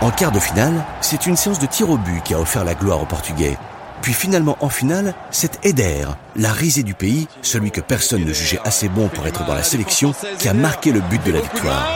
En 0.00 0.10
quart 0.10 0.32
de 0.32 0.38
finale, 0.38 0.84
c'est 1.00 1.26
une 1.26 1.36
séance 1.36 1.58
de 1.58 1.66
tir 1.66 1.88
au 1.88 1.96
but 1.96 2.22
qui 2.22 2.34
a 2.34 2.40
offert 2.40 2.64
la 2.64 2.74
gloire 2.74 3.00
aux 3.00 3.06
Portugais. 3.06 3.56
Puis 4.02 4.12
finalement 4.12 4.56
en 4.60 4.68
finale, 4.68 5.14
c'est 5.30 5.64
Eder, 5.64 6.06
la 6.36 6.52
risée 6.52 6.82
du 6.82 6.92
pays, 6.94 7.26
celui 7.40 7.70
que 7.70 7.80
personne 7.80 8.24
ne 8.24 8.32
jugeait 8.32 8.60
assez 8.64 8.88
bon 8.88 9.08
pour 9.08 9.26
être 9.26 9.46
dans 9.46 9.54
la 9.54 9.62
sélection, 9.62 10.14
qui 10.38 10.48
a 10.48 10.52
marqué 10.52 10.92
le 10.92 11.00
but 11.00 11.24
de 11.24 11.32
la 11.32 11.40
victoire. 11.40 11.88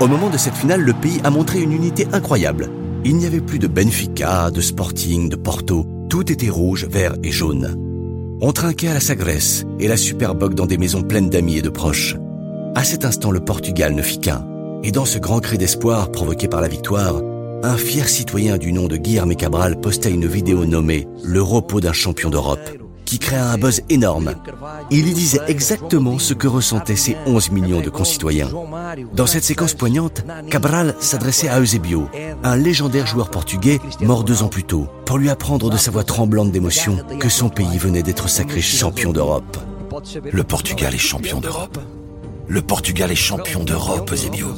Au 0.00 0.06
moment 0.06 0.28
de 0.28 0.36
cette 0.36 0.54
finale, 0.54 0.82
le 0.82 0.92
pays 0.92 1.20
a 1.24 1.30
montré 1.30 1.60
une 1.60 1.72
unité 1.72 2.06
incroyable. 2.12 2.70
Il 3.04 3.16
n'y 3.16 3.26
avait 3.26 3.40
plus 3.40 3.58
de 3.58 3.66
Benfica, 3.66 4.50
de 4.50 4.60
Sporting, 4.60 5.28
de 5.30 5.36
Porto. 5.36 5.86
Tout 6.08 6.30
était 6.30 6.50
rouge, 6.50 6.84
vert 6.84 7.14
et 7.24 7.32
jaune. 7.32 7.93
On 8.40 8.52
trinquait 8.52 8.88
à 8.88 8.94
la 8.94 9.00
Sagresse 9.00 9.64
et 9.78 9.88
la 9.88 9.96
Superboc 9.96 10.54
dans 10.54 10.66
des 10.66 10.78
maisons 10.78 11.02
pleines 11.02 11.30
d'amis 11.30 11.58
et 11.58 11.62
de 11.62 11.68
proches. 11.68 12.16
À 12.74 12.84
cet 12.84 13.04
instant, 13.04 13.30
le 13.30 13.40
Portugal 13.40 13.94
ne 13.94 14.02
fit 14.02 14.18
qu'un. 14.18 14.46
Et 14.82 14.92
dans 14.92 15.04
ce 15.04 15.18
grand 15.18 15.40
cri 15.40 15.56
d'espoir 15.56 16.10
provoqué 16.10 16.48
par 16.48 16.60
la 16.60 16.68
victoire, 16.68 17.22
un 17.62 17.76
fier 17.76 18.08
citoyen 18.08 18.58
du 18.58 18.72
nom 18.72 18.88
de 18.88 18.96
Guillermo 18.96 19.34
Cabral 19.34 19.80
postait 19.80 20.10
une 20.10 20.26
vidéo 20.26 20.66
nommée 20.66 21.08
Le 21.22 21.40
repos 21.40 21.80
d'un 21.80 21.92
champion 21.92 22.28
d'Europe 22.28 22.83
qui 23.04 23.18
créa 23.18 23.50
un 23.50 23.58
buzz 23.58 23.82
énorme. 23.88 24.34
Il 24.90 25.08
y 25.08 25.12
disait 25.12 25.40
exactement 25.48 26.18
ce 26.18 26.34
que 26.34 26.48
ressentaient 26.48 26.96
ces 26.96 27.16
11 27.26 27.50
millions 27.50 27.80
de 27.80 27.90
concitoyens. 27.90 28.50
Dans 29.14 29.26
cette 29.26 29.44
séquence 29.44 29.74
poignante, 29.74 30.24
Cabral 30.50 30.94
s'adressait 31.00 31.48
à 31.48 31.60
Eusebio, 31.60 32.08
un 32.42 32.56
légendaire 32.56 33.06
joueur 33.06 33.30
portugais 33.30 33.80
mort 34.00 34.24
deux 34.24 34.42
ans 34.42 34.48
plus 34.48 34.64
tôt, 34.64 34.88
pour 35.04 35.18
lui 35.18 35.30
apprendre 35.30 35.70
de 35.70 35.76
sa 35.76 35.90
voix 35.90 36.04
tremblante 36.04 36.52
d'émotion 36.52 36.98
que 37.20 37.28
son 37.28 37.48
pays 37.48 37.78
venait 37.78 38.02
d'être 38.02 38.28
sacré 38.28 38.60
champion 38.60 39.12
d'Europe. 39.12 39.56
Le 40.30 40.44
Portugal 40.44 40.94
est 40.94 40.98
champion 40.98 41.40
d'Europe. 41.40 41.78
Le 42.48 42.60
Portugal 42.60 43.10
est 43.10 43.16
champion 43.16 43.64
d'Europe, 43.64 44.10
Eusebio. 44.12 44.48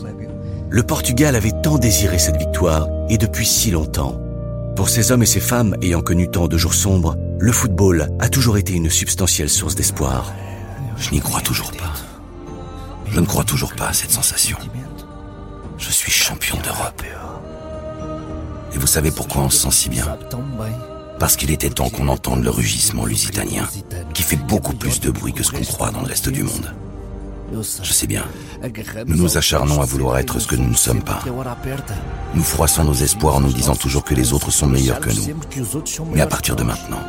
Le 0.68 0.82
Portugal 0.82 1.36
avait 1.36 1.52
tant 1.62 1.78
désiré 1.78 2.18
cette 2.18 2.36
victoire, 2.36 2.88
et 3.08 3.18
depuis 3.18 3.46
si 3.46 3.70
longtemps. 3.70 4.18
Pour 4.76 4.90
ces 4.90 5.10
hommes 5.10 5.22
et 5.22 5.26
ces 5.26 5.40
femmes 5.40 5.74
ayant 5.80 6.02
connu 6.02 6.30
tant 6.30 6.48
de 6.48 6.58
jours 6.58 6.74
sombres, 6.74 7.16
le 7.38 7.50
football 7.50 8.10
a 8.20 8.28
toujours 8.28 8.58
été 8.58 8.74
une 8.74 8.90
substantielle 8.90 9.48
source 9.48 9.74
d'espoir. 9.74 10.34
Je 10.98 11.10
n'y 11.12 11.20
crois 11.20 11.40
toujours 11.40 11.72
pas. 11.72 11.94
Je 13.08 13.18
ne 13.18 13.24
crois 13.24 13.44
toujours 13.44 13.74
pas 13.74 13.88
à 13.88 13.92
cette 13.94 14.10
sensation. 14.10 14.58
Je 15.78 15.90
suis 15.90 16.12
champion 16.12 16.58
d'Europe. 16.62 17.02
Et 18.74 18.78
vous 18.78 18.86
savez 18.86 19.10
pourquoi 19.10 19.42
on 19.44 19.50
se 19.50 19.62
sent 19.62 19.70
si 19.70 19.88
bien? 19.88 20.18
Parce 21.18 21.36
qu'il 21.36 21.50
était 21.50 21.70
temps 21.70 21.88
qu'on 21.88 22.08
entende 22.08 22.44
le 22.44 22.50
rugissement 22.50 23.06
lusitanien, 23.06 23.66
qui 24.12 24.22
fait 24.22 24.36
beaucoup 24.36 24.74
plus 24.74 25.00
de 25.00 25.10
bruit 25.10 25.32
que 25.32 25.42
ce 25.42 25.52
qu'on 25.52 25.64
croit 25.64 25.90
dans 25.90 26.02
le 26.02 26.08
reste 26.08 26.28
du 26.28 26.42
monde. 26.42 26.74
Je 27.52 27.92
sais 27.92 28.06
bien. 28.06 28.24
Nous 29.06 29.16
nous 29.16 29.38
acharnons 29.38 29.80
à 29.80 29.84
vouloir 29.84 30.18
être 30.18 30.38
ce 30.40 30.46
que 30.46 30.56
nous 30.56 30.68
ne 30.68 30.74
sommes 30.74 31.02
pas. 31.02 31.20
Nous 32.34 32.42
froissons 32.42 32.84
nos 32.84 32.94
espoirs 32.94 33.36
en 33.36 33.40
nous 33.40 33.52
disant 33.52 33.76
toujours 33.76 34.04
que 34.04 34.14
les 34.14 34.32
autres 34.32 34.50
sont 34.50 34.66
meilleurs 34.66 35.00
que 35.00 35.10
nous. 35.10 35.36
Mais 36.12 36.20
à 36.20 36.26
partir 36.26 36.56
de 36.56 36.64
maintenant, 36.64 37.00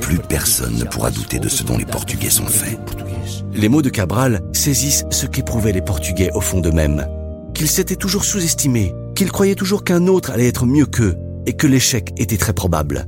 plus 0.00 0.18
personne 0.18 0.76
ne 0.76 0.84
pourra 0.84 1.10
douter 1.10 1.38
de 1.38 1.48
ce 1.48 1.62
dont 1.62 1.76
les 1.76 1.84
Portugais 1.84 2.30
sont 2.30 2.46
faits. 2.46 2.78
Les 3.52 3.68
mots 3.68 3.82
de 3.82 3.90
Cabral 3.90 4.42
saisissent 4.52 5.04
ce 5.10 5.26
qu'éprouvaient 5.26 5.72
les 5.72 5.82
Portugais 5.82 6.30
au 6.34 6.40
fond 6.40 6.60
d'eux-mêmes. 6.60 7.06
Qu'ils 7.54 7.68
s'étaient 7.68 7.96
toujours 7.96 8.24
sous-estimés, 8.24 8.92
qu'ils 9.14 9.32
croyaient 9.32 9.54
toujours 9.54 9.84
qu'un 9.84 10.06
autre 10.06 10.30
allait 10.30 10.48
être 10.48 10.66
mieux 10.66 10.86
qu'eux, 10.86 11.16
et 11.46 11.52
que 11.52 11.66
l'échec 11.66 12.12
était 12.16 12.36
très 12.36 12.52
probable. 12.52 13.06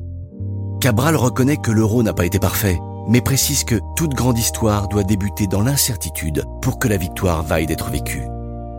Cabral 0.80 1.16
reconnaît 1.16 1.58
que 1.58 1.70
l'euro 1.70 2.02
n'a 2.02 2.12
pas 2.12 2.26
été 2.26 2.38
parfait, 2.38 2.78
mais 3.06 3.20
précise 3.20 3.64
que 3.64 3.80
toute 3.96 4.14
grande 4.14 4.38
histoire 4.38 4.88
doit 4.88 5.04
débuter 5.04 5.46
dans 5.46 5.62
l'incertitude 5.62 6.44
pour 6.60 6.78
que 6.78 6.88
la 6.88 6.96
victoire 6.96 7.42
vaille 7.42 7.66
d'être 7.66 7.90
vécue. 7.90 8.22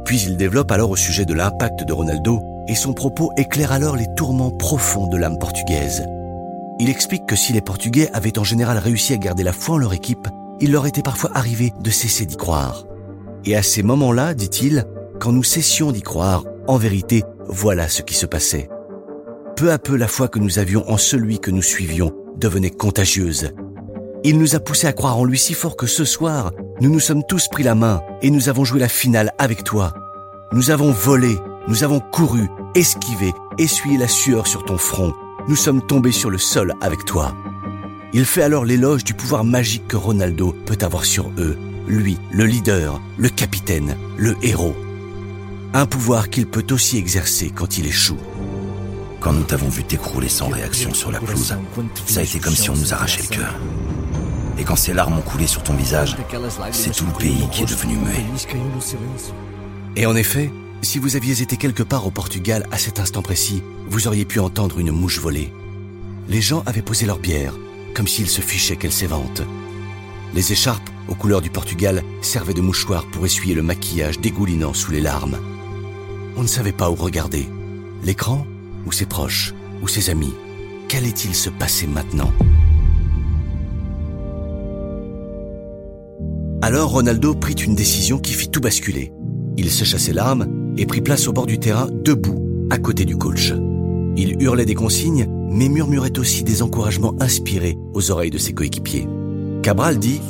Puis 0.06 0.22
il 0.22 0.38
développe 0.38 0.72
alors 0.72 0.92
au 0.92 0.96
sujet 0.96 1.26
de 1.26 1.34
l'impact 1.34 1.84
de 1.84 1.94
Ronaldo, 1.94 2.42
et 2.68 2.76
son 2.76 2.94
propos 2.94 3.32
éclaire 3.38 3.72
alors 3.72 3.96
les 3.96 4.08
tourments 4.16 4.52
profonds 4.52 5.08
de 5.08 5.18
l'âme 5.18 5.38
portugaise. 5.38 6.06
Il 6.80 6.90
explique 6.90 7.26
que 7.26 7.36
si 7.36 7.54
les 7.54 7.62
Portugais 7.62 8.10
avaient 8.14 8.40
en 8.40 8.44
général 8.44 8.78
réussi 8.78 9.14
à 9.14 9.18
garder 9.18 9.44
la 9.44 9.54
foi 9.54 9.76
en 9.76 9.80
leur 9.80 9.94
équipe, 9.94 10.28
il 10.60 10.72
leur 10.72 10.86
était 10.86 11.02
parfois 11.02 11.32
arrivé 11.34 11.74
de 11.80 11.90
cesser 11.90 12.26
d'y 12.26 12.38
croire. 12.38 12.86
Et 13.46 13.56
à 13.56 13.64
ces 13.64 13.84
moments-là, 13.84 14.34
dit-il, 14.34 14.86
quand 15.20 15.32
nous 15.32 15.44
cessions 15.44 15.92
d'y 15.92 16.02
croire, 16.02 16.46
en 16.68 16.78
vérité, 16.78 17.24
voilà 17.48 17.90
ce 17.90 18.02
qui 18.02 18.14
se 18.14 18.26
passait. 18.26 18.70
Peu 19.56 19.72
à 19.72 19.78
peu, 19.78 19.96
la 19.96 20.08
foi 20.08 20.30
que 20.30 20.40
nous 20.40 20.60
avions 20.60 20.90
en 20.90 20.98
celui 20.98 21.40
que 21.40 21.52
nous 21.52 21.62
suivions 21.62 22.12
devenait 22.38 22.72
contagieuse. 22.72 23.52
Il 24.26 24.38
nous 24.40 24.56
a 24.56 24.62
poussé 24.62 24.88
à 24.88 24.94
croire 24.94 25.18
en 25.18 25.26
lui 25.26 25.38
si 25.38 25.54
fort 25.54 25.76
que 25.76 25.86
ce 25.86 26.06
soir, 26.06 26.54
nous 26.80 26.90
nous 26.90 27.02
sommes 27.02 27.24
tous 27.28 27.50
pris 27.50 27.64
la 27.64 27.76
main 27.76 28.02
et 28.22 28.30
nous 28.32 28.48
avons 28.48 28.64
joué 28.64 28.80
la 28.80 28.88
finale 28.88 29.34
avec 29.38 29.66
toi. 29.66 29.94
Nous 30.54 30.72
avons 30.72 30.92
volé, 30.92 31.38
nous 31.68 31.84
avons 31.84 32.00
couru, 32.00 32.48
esquivé, 32.74 33.34
essuyé 33.58 33.98
la 33.98 34.08
sueur 34.08 34.48
sur 34.48 34.64
ton 34.64 34.78
front, 34.78 35.14
nous 35.50 35.58
sommes 35.58 35.86
tombés 35.86 36.14
sur 36.14 36.30
le 36.30 36.38
sol 36.38 36.74
avec 36.80 37.04
toi. 37.04 37.36
Il 38.14 38.24
fait 38.24 38.44
alors 38.44 38.64
l'éloge 38.64 39.04
du 39.04 39.14
pouvoir 39.14 39.44
magique 39.44 39.90
que 39.90 39.98
Ronaldo 39.98 40.56
peut 40.66 40.78
avoir 40.80 41.04
sur 41.04 41.30
eux, 41.38 41.58
lui, 41.86 42.18
le 42.32 42.46
leader, 42.46 43.02
le 43.18 43.28
capitaine, 43.28 43.98
le 44.16 44.38
héros. 44.42 44.76
Un 45.74 45.86
pouvoir 45.86 46.30
qu'il 46.30 46.46
peut 46.46 46.66
aussi 46.72 46.98
exercer 46.98 47.50
quand 47.50 47.78
il 47.78 47.88
échoue. 47.88 48.20
Quand 49.20 49.34
nous 49.34 49.44
t'avons 49.44 49.70
vu 49.70 49.84
t'écrouler 49.84 50.30
sans 50.30 50.48
réaction 50.48 50.94
sur 50.94 51.12
la 51.12 51.20
pelouse, 51.20 51.56
ça 52.06 52.22
a 52.22 52.24
été 52.24 52.40
comme 52.40 52.56
si 52.56 52.70
on 52.70 52.76
nous 52.76 52.94
arrachait 52.94 53.24
le 53.24 53.36
cœur. 53.36 53.60
Et 54.58 54.64
quand 54.64 54.76
ces 54.76 54.94
larmes 54.94 55.18
ont 55.18 55.22
coulé 55.22 55.48
sur 55.48 55.64
ton 55.64 55.74
visage, 55.74 56.16
c'est 56.72 56.96
tout 56.96 57.06
le 57.06 57.14
pays 57.14 57.48
qui 57.52 57.64
est 57.64 57.70
devenu 57.70 57.98
muet. 57.98 58.26
Et 59.96 60.06
en 60.06 60.16
effet, 60.16 60.52
si 60.82 61.00
vous 61.00 61.16
aviez 61.16 61.42
été 61.42 61.58
quelque 61.58 61.84
part 61.84 62.06
au 62.06 62.12
Portugal 62.12 62.68
à 62.72 62.78
cet 62.78 63.00
instant 63.00 63.22
précis, 63.22 63.64
vous 63.88 64.08
auriez 64.08 64.26
pu 64.26 64.40
entendre 64.40 64.80
une 64.80 64.92
mouche 64.92 65.20
voler. 65.20 65.52
Les 66.28 66.42
gens 66.42 66.64
avaient 66.66 66.82
posé 66.82 67.06
leur 67.06 67.20
bière, 67.20 67.54
comme 67.96 68.08
s'ils 68.08 68.30
se 68.30 68.42
fichaient 68.42 68.76
qu'elle 68.76 68.92
s'évente. 68.92 69.42
Les 70.34 70.52
écharpes, 70.52 70.90
aux 71.08 71.16
couleurs 71.16 71.42
du 71.42 71.50
Portugal, 71.50 72.04
servaient 72.22 72.54
de 72.54 72.62
mouchoirs 72.62 73.06
pour 73.06 73.26
essuyer 73.26 73.56
le 73.56 73.62
maquillage 73.62 74.20
dégoulinant 74.20 74.74
sous 74.74 74.92
les 74.92 75.02
larmes. 75.02 75.38
On 76.38 76.42
ne 76.42 76.48
savait 76.48 76.72
pas 76.72 76.90
où 76.90 76.96
regarder. 76.96 77.48
L'écran 78.04 78.46
ou 78.86 78.92
ses 78.92 79.06
proches 79.06 79.54
ou 79.82 79.88
ses 79.88 80.10
amis 80.10 80.34
Qu'allait-il 80.88 81.34
se 81.34 81.50
passer 81.50 81.88
maintenant? 81.88 82.32
Alors 86.64 86.92
Ronaldo 86.92 87.36
prit 87.36 87.56
une 87.56 87.76
décision 87.76 88.20
qui 88.20 88.32
fit 88.32 88.48
tout 88.48 88.62
basculer. 88.62 89.12
Il 89.58 89.70
sécha 89.70 90.00
ses 90.00 90.14
larmes 90.14 90.74
et 90.78 90.86
prit 90.86 91.02
place 91.02 91.28
au 91.28 91.34
bord 91.34 91.46
du 91.46 91.60
terrain, 91.60 91.90
debout, 91.92 92.68
à 92.70 92.78
côté 92.78 93.04
du 93.04 93.18
coach. 93.18 93.52
Il 94.16 94.42
hurlait 94.42 94.64
des 94.64 94.74
consignes, 94.74 95.28
mais 95.50 95.68
murmurait 95.68 96.18
aussi 96.18 96.46
des 96.46 96.62
encouragements 96.62 97.16
inspirés 97.20 97.78
aux 97.94 98.12
oreilles 98.12 98.32
de 98.32 98.38
ses 98.38 98.54
coéquipiers. 98.54 99.10
Cabral 99.62 100.00
dit 100.00 100.22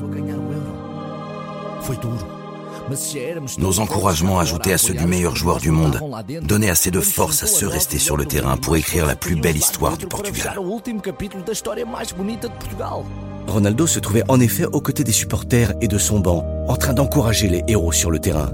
Nos 3.59 3.79
encouragements 3.79 4.39
ajoutés 4.39 4.73
à 4.73 4.79
ceux 4.79 4.95
du 4.95 5.05
meilleur 5.05 5.35
joueur 5.35 5.59
du 5.59 5.69
monde 5.69 5.99
donnaient 6.41 6.71
assez 6.71 6.89
de 6.89 6.99
force 6.99 7.43
à 7.43 7.45
ceux 7.45 7.67
restés 7.67 7.99
sur 7.99 8.17
le 8.17 8.25
terrain 8.25 8.57
pour 8.57 8.75
écrire 8.75 9.05
la 9.05 9.15
plus 9.15 9.35
belle 9.35 9.57
histoire 9.57 9.97
du 9.97 10.07
Portugal. 10.07 10.57
Ronaldo 13.47 13.87
se 13.87 13.99
trouvait 13.99 14.23
en 14.29 14.39
effet 14.39 14.65
aux 14.65 14.81
côtés 14.81 15.03
des 15.03 15.11
supporters 15.11 15.73
et 15.81 15.87
de 15.87 15.97
son 15.97 16.19
banc, 16.19 16.45
en 16.67 16.75
train 16.75 16.93
d'encourager 16.93 17.47
les 17.47 17.63
héros 17.67 17.91
sur 17.91 18.11
le 18.11 18.19
terrain. 18.19 18.51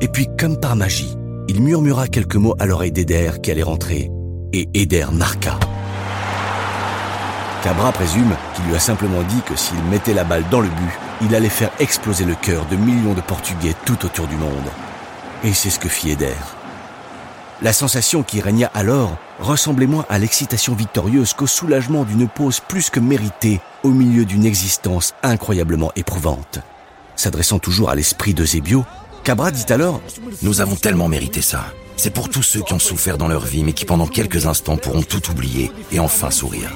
Et 0.00 0.08
puis, 0.08 0.28
comme 0.38 0.58
par 0.58 0.76
magie, 0.76 1.16
il 1.48 1.62
murmura 1.62 2.08
quelques 2.08 2.36
mots 2.36 2.56
à 2.58 2.66
l'oreille 2.66 2.92
d'Eder 2.92 3.32
qui 3.42 3.50
allait 3.50 3.62
rentrer. 3.62 4.10
Et 4.52 4.68
Eder 4.74 5.06
marqua. 5.12 5.58
Cabra 7.62 7.92
présume 7.92 8.34
qu'il 8.54 8.64
lui 8.66 8.74
a 8.74 8.80
simplement 8.80 9.22
dit 9.22 9.40
que 9.46 9.56
s'il 9.56 9.82
mettait 9.84 10.14
la 10.14 10.24
balle 10.24 10.44
dans 10.50 10.60
le 10.60 10.68
but, 10.68 10.98
il 11.22 11.34
allait 11.34 11.48
faire 11.48 11.70
exploser 11.78 12.24
le 12.24 12.34
cœur 12.34 12.66
de 12.66 12.76
millions 12.76 13.14
de 13.14 13.20
Portugais 13.20 13.74
tout 13.84 14.04
autour 14.04 14.26
du 14.26 14.36
monde. 14.36 14.68
Et 15.44 15.52
c'est 15.52 15.70
ce 15.70 15.78
que 15.78 15.88
fit 15.88 16.10
Eder. 16.10 16.34
La 17.62 17.72
sensation 17.72 18.24
qui 18.24 18.40
régna 18.40 18.68
alors 18.74 19.16
ressemblait 19.42 19.86
moins 19.86 20.06
à 20.08 20.18
l'excitation 20.18 20.74
victorieuse 20.74 21.34
qu'au 21.34 21.46
soulagement 21.46 22.04
d'une 22.04 22.28
pause 22.28 22.60
plus 22.60 22.90
que 22.90 23.00
méritée 23.00 23.60
au 23.82 23.90
milieu 23.90 24.24
d'une 24.24 24.46
existence 24.46 25.14
incroyablement 25.22 25.92
éprouvante. 25.96 26.60
S'adressant 27.16 27.58
toujours 27.58 27.90
à 27.90 27.94
l'esprit 27.94 28.34
de 28.34 28.44
Zébio, 28.44 28.84
Cabra 29.24 29.50
dit 29.50 29.70
alors 29.72 30.00
Nous 30.42 30.60
avons 30.60 30.76
tellement 30.76 31.08
mérité 31.08 31.42
ça. 31.42 31.66
C'est 31.96 32.10
pour 32.10 32.28
tous 32.28 32.42
ceux 32.42 32.62
qui 32.62 32.72
ont 32.72 32.78
souffert 32.78 33.18
dans 33.18 33.28
leur 33.28 33.44
vie, 33.44 33.64
mais 33.64 33.74
qui 33.74 33.84
pendant 33.84 34.06
quelques 34.06 34.46
instants 34.46 34.76
pourront 34.76 35.02
tout 35.02 35.30
oublier 35.30 35.70
et 35.92 36.00
enfin 36.00 36.30
sourire. 36.30 36.70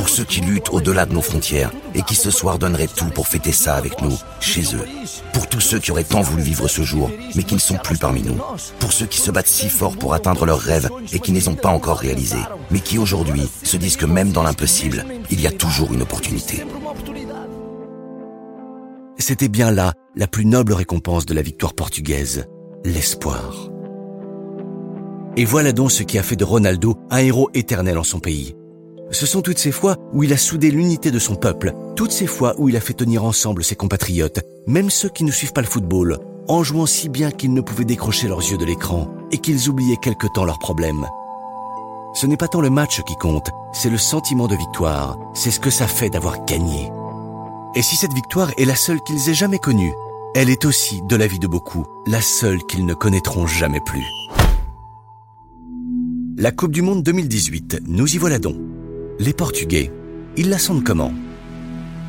Pour 0.00 0.08
ceux 0.08 0.24
qui 0.24 0.40
luttent 0.40 0.70
au-delà 0.72 1.04
de 1.04 1.12
nos 1.12 1.20
frontières 1.20 1.70
et 1.94 2.00
qui 2.00 2.14
ce 2.14 2.30
soir 2.30 2.58
donneraient 2.58 2.86
tout 2.86 3.10
pour 3.10 3.28
fêter 3.28 3.52
ça 3.52 3.74
avec 3.74 4.00
nous, 4.00 4.16
chez 4.40 4.62
eux. 4.74 4.86
Pour 5.34 5.46
tous 5.46 5.60
ceux 5.60 5.78
qui 5.78 5.90
auraient 5.90 6.04
tant 6.04 6.22
voulu 6.22 6.42
vivre 6.42 6.68
ce 6.68 6.80
jour, 6.80 7.10
mais 7.34 7.42
qui 7.42 7.52
ne 7.52 7.60
sont 7.60 7.76
plus 7.76 7.98
parmi 7.98 8.22
nous. 8.22 8.38
Pour 8.78 8.94
ceux 8.94 9.04
qui 9.04 9.20
se 9.20 9.30
battent 9.30 9.46
si 9.46 9.68
fort 9.68 9.98
pour 9.98 10.14
atteindre 10.14 10.46
leurs 10.46 10.58
rêves 10.58 10.88
et 11.12 11.18
qui 11.18 11.32
ne 11.32 11.36
les 11.36 11.48
ont 11.48 11.54
pas 11.54 11.68
encore 11.68 11.98
réalisés, 11.98 12.46
mais 12.70 12.80
qui 12.80 12.96
aujourd'hui 12.96 13.42
se 13.62 13.76
disent 13.76 13.98
que 13.98 14.06
même 14.06 14.32
dans 14.32 14.42
l'impossible, 14.42 15.04
il 15.30 15.38
y 15.38 15.46
a 15.46 15.52
toujours 15.52 15.92
une 15.92 16.00
opportunité. 16.00 16.64
C'était 19.18 19.50
bien 19.50 19.70
là 19.70 19.92
la 20.16 20.26
plus 20.26 20.46
noble 20.46 20.72
récompense 20.72 21.26
de 21.26 21.34
la 21.34 21.42
victoire 21.42 21.74
portugaise, 21.74 22.46
l'espoir. 22.86 23.68
Et 25.36 25.44
voilà 25.44 25.72
donc 25.72 25.92
ce 25.92 26.04
qui 26.04 26.18
a 26.18 26.22
fait 26.22 26.36
de 26.36 26.44
Ronaldo 26.44 26.96
un 27.10 27.18
héros 27.18 27.50
éternel 27.52 27.98
en 27.98 28.02
son 28.02 28.18
pays. 28.18 28.56
Ce 29.12 29.26
sont 29.26 29.42
toutes 29.42 29.58
ces 29.58 29.72
fois 29.72 29.96
où 30.12 30.22
il 30.22 30.32
a 30.32 30.36
soudé 30.36 30.70
l'unité 30.70 31.10
de 31.10 31.18
son 31.18 31.34
peuple, 31.34 31.74
toutes 31.96 32.12
ces 32.12 32.28
fois 32.28 32.54
où 32.58 32.68
il 32.68 32.76
a 32.76 32.80
fait 32.80 32.94
tenir 32.94 33.24
ensemble 33.24 33.64
ses 33.64 33.74
compatriotes, 33.74 34.40
même 34.68 34.88
ceux 34.88 35.08
qui 35.08 35.24
ne 35.24 35.32
suivent 35.32 35.52
pas 35.52 35.62
le 35.62 35.66
football, 35.66 36.18
en 36.46 36.62
jouant 36.62 36.86
si 36.86 37.08
bien 37.08 37.32
qu'ils 37.32 37.52
ne 37.52 37.60
pouvaient 37.60 37.84
décrocher 37.84 38.28
leurs 38.28 38.38
yeux 38.38 38.56
de 38.56 38.64
l'écran 38.64 39.08
et 39.32 39.38
qu'ils 39.38 39.68
oubliaient 39.68 39.96
quelque 39.96 40.28
temps 40.32 40.44
leurs 40.44 40.60
problèmes. 40.60 41.06
Ce 42.14 42.26
n'est 42.26 42.36
pas 42.36 42.46
tant 42.46 42.60
le 42.60 42.70
match 42.70 43.02
qui 43.02 43.16
compte, 43.16 43.50
c'est 43.72 43.90
le 43.90 43.98
sentiment 43.98 44.46
de 44.46 44.54
victoire, 44.54 45.18
c'est 45.34 45.50
ce 45.50 45.60
que 45.60 45.70
ça 45.70 45.88
fait 45.88 46.10
d'avoir 46.10 46.44
gagné. 46.44 46.88
Et 47.74 47.82
si 47.82 47.96
cette 47.96 48.14
victoire 48.14 48.52
est 48.58 48.64
la 48.64 48.76
seule 48.76 49.00
qu'ils 49.02 49.28
aient 49.28 49.34
jamais 49.34 49.58
connue, 49.58 49.92
elle 50.36 50.50
est 50.50 50.64
aussi, 50.64 51.02
de 51.08 51.16
la 51.16 51.26
vie 51.26 51.40
de 51.40 51.48
beaucoup, 51.48 51.84
la 52.06 52.20
seule 52.20 52.62
qu'ils 52.68 52.86
ne 52.86 52.94
connaîtront 52.94 53.48
jamais 53.48 53.80
plus. 53.80 54.06
La 56.36 56.52
Coupe 56.52 56.72
du 56.72 56.82
Monde 56.82 57.02
2018, 57.02 57.82
nous 57.88 58.14
y 58.14 58.18
voilà 58.18 58.38
donc. 58.38 58.56
Les 59.20 59.34
Portugais, 59.34 59.92
ils 60.38 60.48
la 60.48 60.56
sentent 60.58 60.82
comment? 60.82 61.12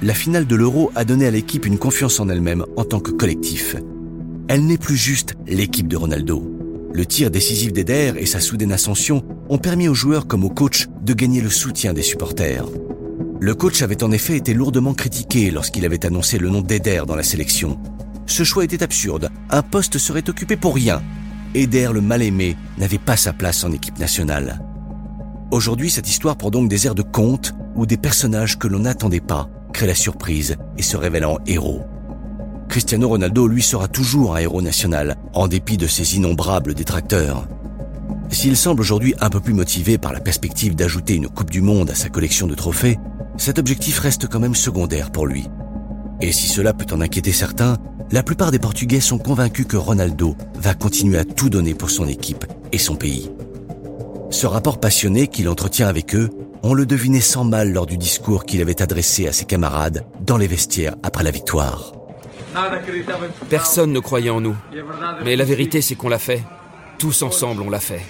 La 0.01 0.13
finale 0.13 0.47
de 0.47 0.55
l'Euro 0.55 0.93
a 0.95 1.03
donné 1.03 1.25
à 1.25 1.31
l'équipe 1.31 1.65
une 1.65 1.77
confiance 1.77 2.21
en 2.21 2.29
elle-même 2.29 2.63
en 2.77 2.85
tant 2.85 3.01
que 3.01 3.11
collectif. 3.11 3.75
Elle 4.47 4.65
n'est 4.65 4.77
plus 4.77 4.95
juste 4.95 5.33
l'équipe 5.45 5.89
de 5.89 5.97
Ronaldo. 5.97 6.41
Le 6.93 7.05
tir 7.05 7.29
décisif 7.29 7.73
d'Eder 7.73 8.13
et 8.15 8.25
sa 8.25 8.39
soudaine 8.39 8.71
ascension 8.71 9.25
ont 9.49 9.57
permis 9.57 9.89
aux 9.89 9.93
joueurs 9.93 10.25
comme 10.25 10.45
aux 10.45 10.49
coachs 10.49 10.87
de 11.01 11.13
gagner 11.13 11.41
le 11.41 11.49
soutien 11.49 11.91
des 11.91 12.01
supporters. 12.01 12.65
Le 13.41 13.55
coach 13.55 13.81
avait 13.81 14.05
en 14.05 14.11
effet 14.13 14.37
été 14.37 14.53
lourdement 14.53 14.93
critiqué 14.93 15.51
lorsqu'il 15.51 15.85
avait 15.85 16.05
annoncé 16.05 16.37
le 16.37 16.47
nom 16.47 16.61
d'Eder 16.61 17.03
dans 17.05 17.17
la 17.17 17.23
sélection. 17.23 17.77
Ce 18.25 18.45
choix 18.45 18.63
était 18.63 18.83
absurde, 18.83 19.31
un 19.49 19.63
poste 19.63 19.97
serait 19.97 20.29
occupé 20.29 20.55
pour 20.55 20.75
rien, 20.75 21.01
Eder 21.55 21.89
le 21.93 21.99
mal-aimé 21.99 22.55
n'avait 22.77 22.97
pas 22.99 23.17
sa 23.17 23.33
place 23.33 23.65
en 23.65 23.73
équipe 23.73 23.99
nationale. 23.99 24.61
Aujourd'hui, 25.51 25.89
cette 25.89 26.07
histoire 26.07 26.37
prend 26.37 26.49
donc 26.49 26.69
des 26.69 26.87
airs 26.87 26.95
de 26.95 27.01
conte 27.01 27.53
où 27.75 27.85
des 27.85 27.97
personnages 27.97 28.57
que 28.57 28.69
l'on 28.69 28.79
n'attendait 28.79 29.19
pas 29.19 29.49
créent 29.73 29.87
la 29.87 29.95
surprise 29.95 30.55
et 30.77 30.81
se 30.81 30.95
révèlent 30.95 31.25
en 31.25 31.39
héros. 31.45 31.83
Cristiano 32.69 33.09
Ronaldo, 33.09 33.47
lui, 33.47 33.61
sera 33.61 33.89
toujours 33.89 34.33
un 34.33 34.39
héros 34.39 34.61
national, 34.61 35.17
en 35.33 35.49
dépit 35.49 35.75
de 35.75 35.87
ses 35.87 36.15
innombrables 36.15 36.73
détracteurs. 36.73 37.49
S'il 38.29 38.55
semble 38.55 38.79
aujourd'hui 38.79 39.13
un 39.19 39.29
peu 39.29 39.41
plus 39.41 39.53
motivé 39.53 39.97
par 39.97 40.13
la 40.13 40.21
perspective 40.21 40.73
d'ajouter 40.73 41.15
une 41.15 41.27
Coupe 41.27 41.51
du 41.51 41.59
Monde 41.59 41.89
à 41.89 41.95
sa 41.95 42.07
collection 42.07 42.47
de 42.47 42.55
trophées, 42.55 42.97
cet 43.35 43.59
objectif 43.59 43.99
reste 43.99 44.27
quand 44.27 44.39
même 44.39 44.55
secondaire 44.55 45.11
pour 45.11 45.27
lui. 45.27 45.49
Et 46.21 46.31
si 46.31 46.47
cela 46.47 46.73
peut 46.73 46.95
en 46.95 47.01
inquiéter 47.01 47.33
certains, 47.33 47.77
la 48.09 48.23
plupart 48.23 48.51
des 48.51 48.59
Portugais 48.59 49.01
sont 49.01 49.17
convaincus 49.17 49.65
que 49.67 49.77
Ronaldo 49.77 50.37
va 50.55 50.75
continuer 50.75 51.17
à 51.17 51.25
tout 51.25 51.49
donner 51.49 51.73
pour 51.73 51.89
son 51.89 52.07
équipe 52.07 52.45
et 52.71 52.77
son 52.77 52.95
pays. 52.95 53.29
Ce 54.31 54.47
rapport 54.47 54.79
passionné 54.79 55.27
qu'il 55.27 55.49
entretient 55.49 55.87
avec 55.87 56.15
eux, 56.15 56.29
on 56.63 56.73
le 56.73 56.85
devinait 56.85 57.19
sans 57.19 57.43
mal 57.43 57.73
lors 57.73 57.85
du 57.85 57.97
discours 57.97 58.45
qu'il 58.45 58.61
avait 58.61 58.81
adressé 58.81 59.27
à 59.27 59.33
ses 59.33 59.43
camarades 59.43 60.05
dans 60.21 60.37
les 60.37 60.47
vestiaires 60.47 60.95
après 61.03 61.23
la 61.23 61.31
victoire. 61.31 61.93
Personne 63.49 63.91
ne 63.91 63.99
croyait 63.99 64.29
en 64.29 64.39
nous. 64.39 64.55
Mais 65.23 65.35
la 65.35 65.43
vérité, 65.43 65.81
c'est 65.81 65.95
qu'on 65.95 66.09
l'a 66.09 66.17
fait. 66.17 66.43
Tous 66.97 67.23
ensemble, 67.23 67.61
on 67.61 67.69
l'a 67.69 67.79
fait. 67.79 68.01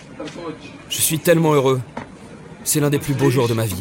Je 0.90 1.02
suis 1.02 1.20
tellement 1.20 1.54
heureux. 1.54 1.82
C'est 2.64 2.80
l'un 2.80 2.92
des 2.92 3.00
plus 3.00 3.16
beaux 3.16 3.32
jours 3.32 3.48
de 3.48 3.56
ma 3.56 3.66
vie. 3.66 3.76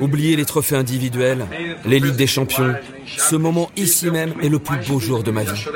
Oubliez 0.00 0.36
les 0.36 0.46
trophées 0.46 0.76
individuels, 0.76 1.46
les 1.84 2.00
Ligues 2.00 2.16
des 2.16 2.26
Champions. 2.26 2.74
Ce 3.18 3.36
moment 3.36 3.70
ici 3.76 4.10
même 4.10 4.32
est 4.42 4.48
le 4.48 4.58
plus 4.58 4.78
beau 4.88 4.98
jour 4.98 5.22
de 5.22 5.30
ma 5.30 5.44
vie. 5.44 5.66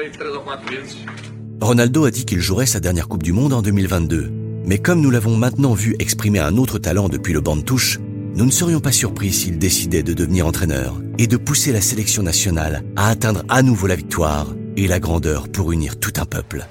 Ronaldo 1.60 2.06
a 2.06 2.10
dit 2.10 2.24
qu'il 2.24 2.40
jouerait 2.40 2.66
sa 2.66 2.80
dernière 2.80 3.08
Coupe 3.08 3.22
du 3.22 3.32
Monde 3.32 3.52
en 3.52 3.60
2022. 3.60 4.45
Mais 4.66 4.79
comme 4.79 5.00
nous 5.00 5.11
l'avons 5.11 5.37
maintenant 5.37 5.74
vu 5.74 5.94
exprimer 6.00 6.40
un 6.40 6.57
autre 6.57 6.79
talent 6.81 7.09
depuis 7.09 7.33
le 7.33 7.40
banc 7.40 7.55
de 7.55 7.62
touche, 7.62 8.00
nous 8.35 8.44
ne 8.44 8.50
serions 8.50 8.81
pas 8.81 8.90
surpris 8.90 9.33
s'il 9.33 9.59
décidait 9.59 10.02
de 10.02 10.12
devenir 10.12 10.44
entraîneur 10.44 11.00
et 11.18 11.29
de 11.29 11.37
pousser 11.37 11.72
la 11.72 11.81
sélection 11.81 12.24
nationale 12.24 12.83
à 12.96 13.09
atteindre 13.09 13.44
à 13.48 13.62
nouveau 13.62 13.87
la 13.87 13.94
victoire 13.94 14.48
et 14.76 14.88
la 14.88 14.98
grandeur 14.98 15.48
pour 15.48 15.70
unir 15.70 16.00
tout 16.00 16.12
un 16.16 16.24
peuple. 16.24 16.66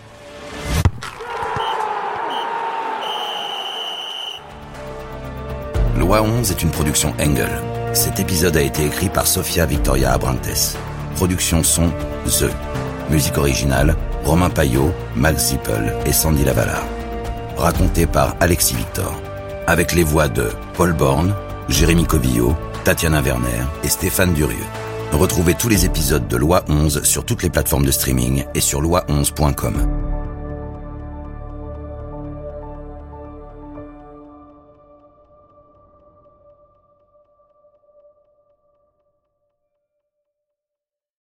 Loi 5.97 6.21
11 6.21 6.51
est 6.51 6.61
une 6.61 6.71
production 6.71 7.13
Engel. 7.17 7.49
Cet 7.93 8.19
épisode 8.19 8.57
a 8.57 8.61
été 8.61 8.85
écrit 8.85 9.07
par 9.07 9.25
Sofia 9.25 9.65
Victoria 9.65 10.11
Abrantes. 10.11 10.77
Production 11.15 11.63
son 11.63 11.89
The. 12.25 12.51
Musique 13.09 13.37
originale 13.37 13.95
Romain 14.25 14.49
Payot, 14.49 14.91
Max 15.15 15.47
Zippel 15.47 15.93
et 16.05 16.11
Sandy 16.11 16.43
Lavala. 16.43 16.83
Raconté 17.57 18.05
par 18.05 18.35
Alexis 18.39 18.75
Victor. 18.75 19.13
Avec 19.67 19.93
les 19.93 20.03
voix 20.03 20.27
de 20.27 20.49
Paul 20.73 20.93
Borne, 20.93 21.33
Jérémy 21.69 22.05
Cobillo, 22.05 22.55
Tatiana 22.83 23.21
Werner 23.21 23.63
et 23.83 23.89
Stéphane 23.89 24.33
Durieux. 24.33 24.57
Retrouvez 25.13 25.53
tous 25.53 25.69
les 25.69 25.85
épisodes 25.85 26.27
de 26.27 26.37
Loi 26.37 26.63
11 26.67 27.03
sur 27.03 27.25
toutes 27.25 27.43
les 27.43 27.49
plateformes 27.49 27.85
de 27.85 27.91
streaming 27.91 28.45
et 28.53 28.61
sur 28.61 28.81
loi11.com. 28.81 30.04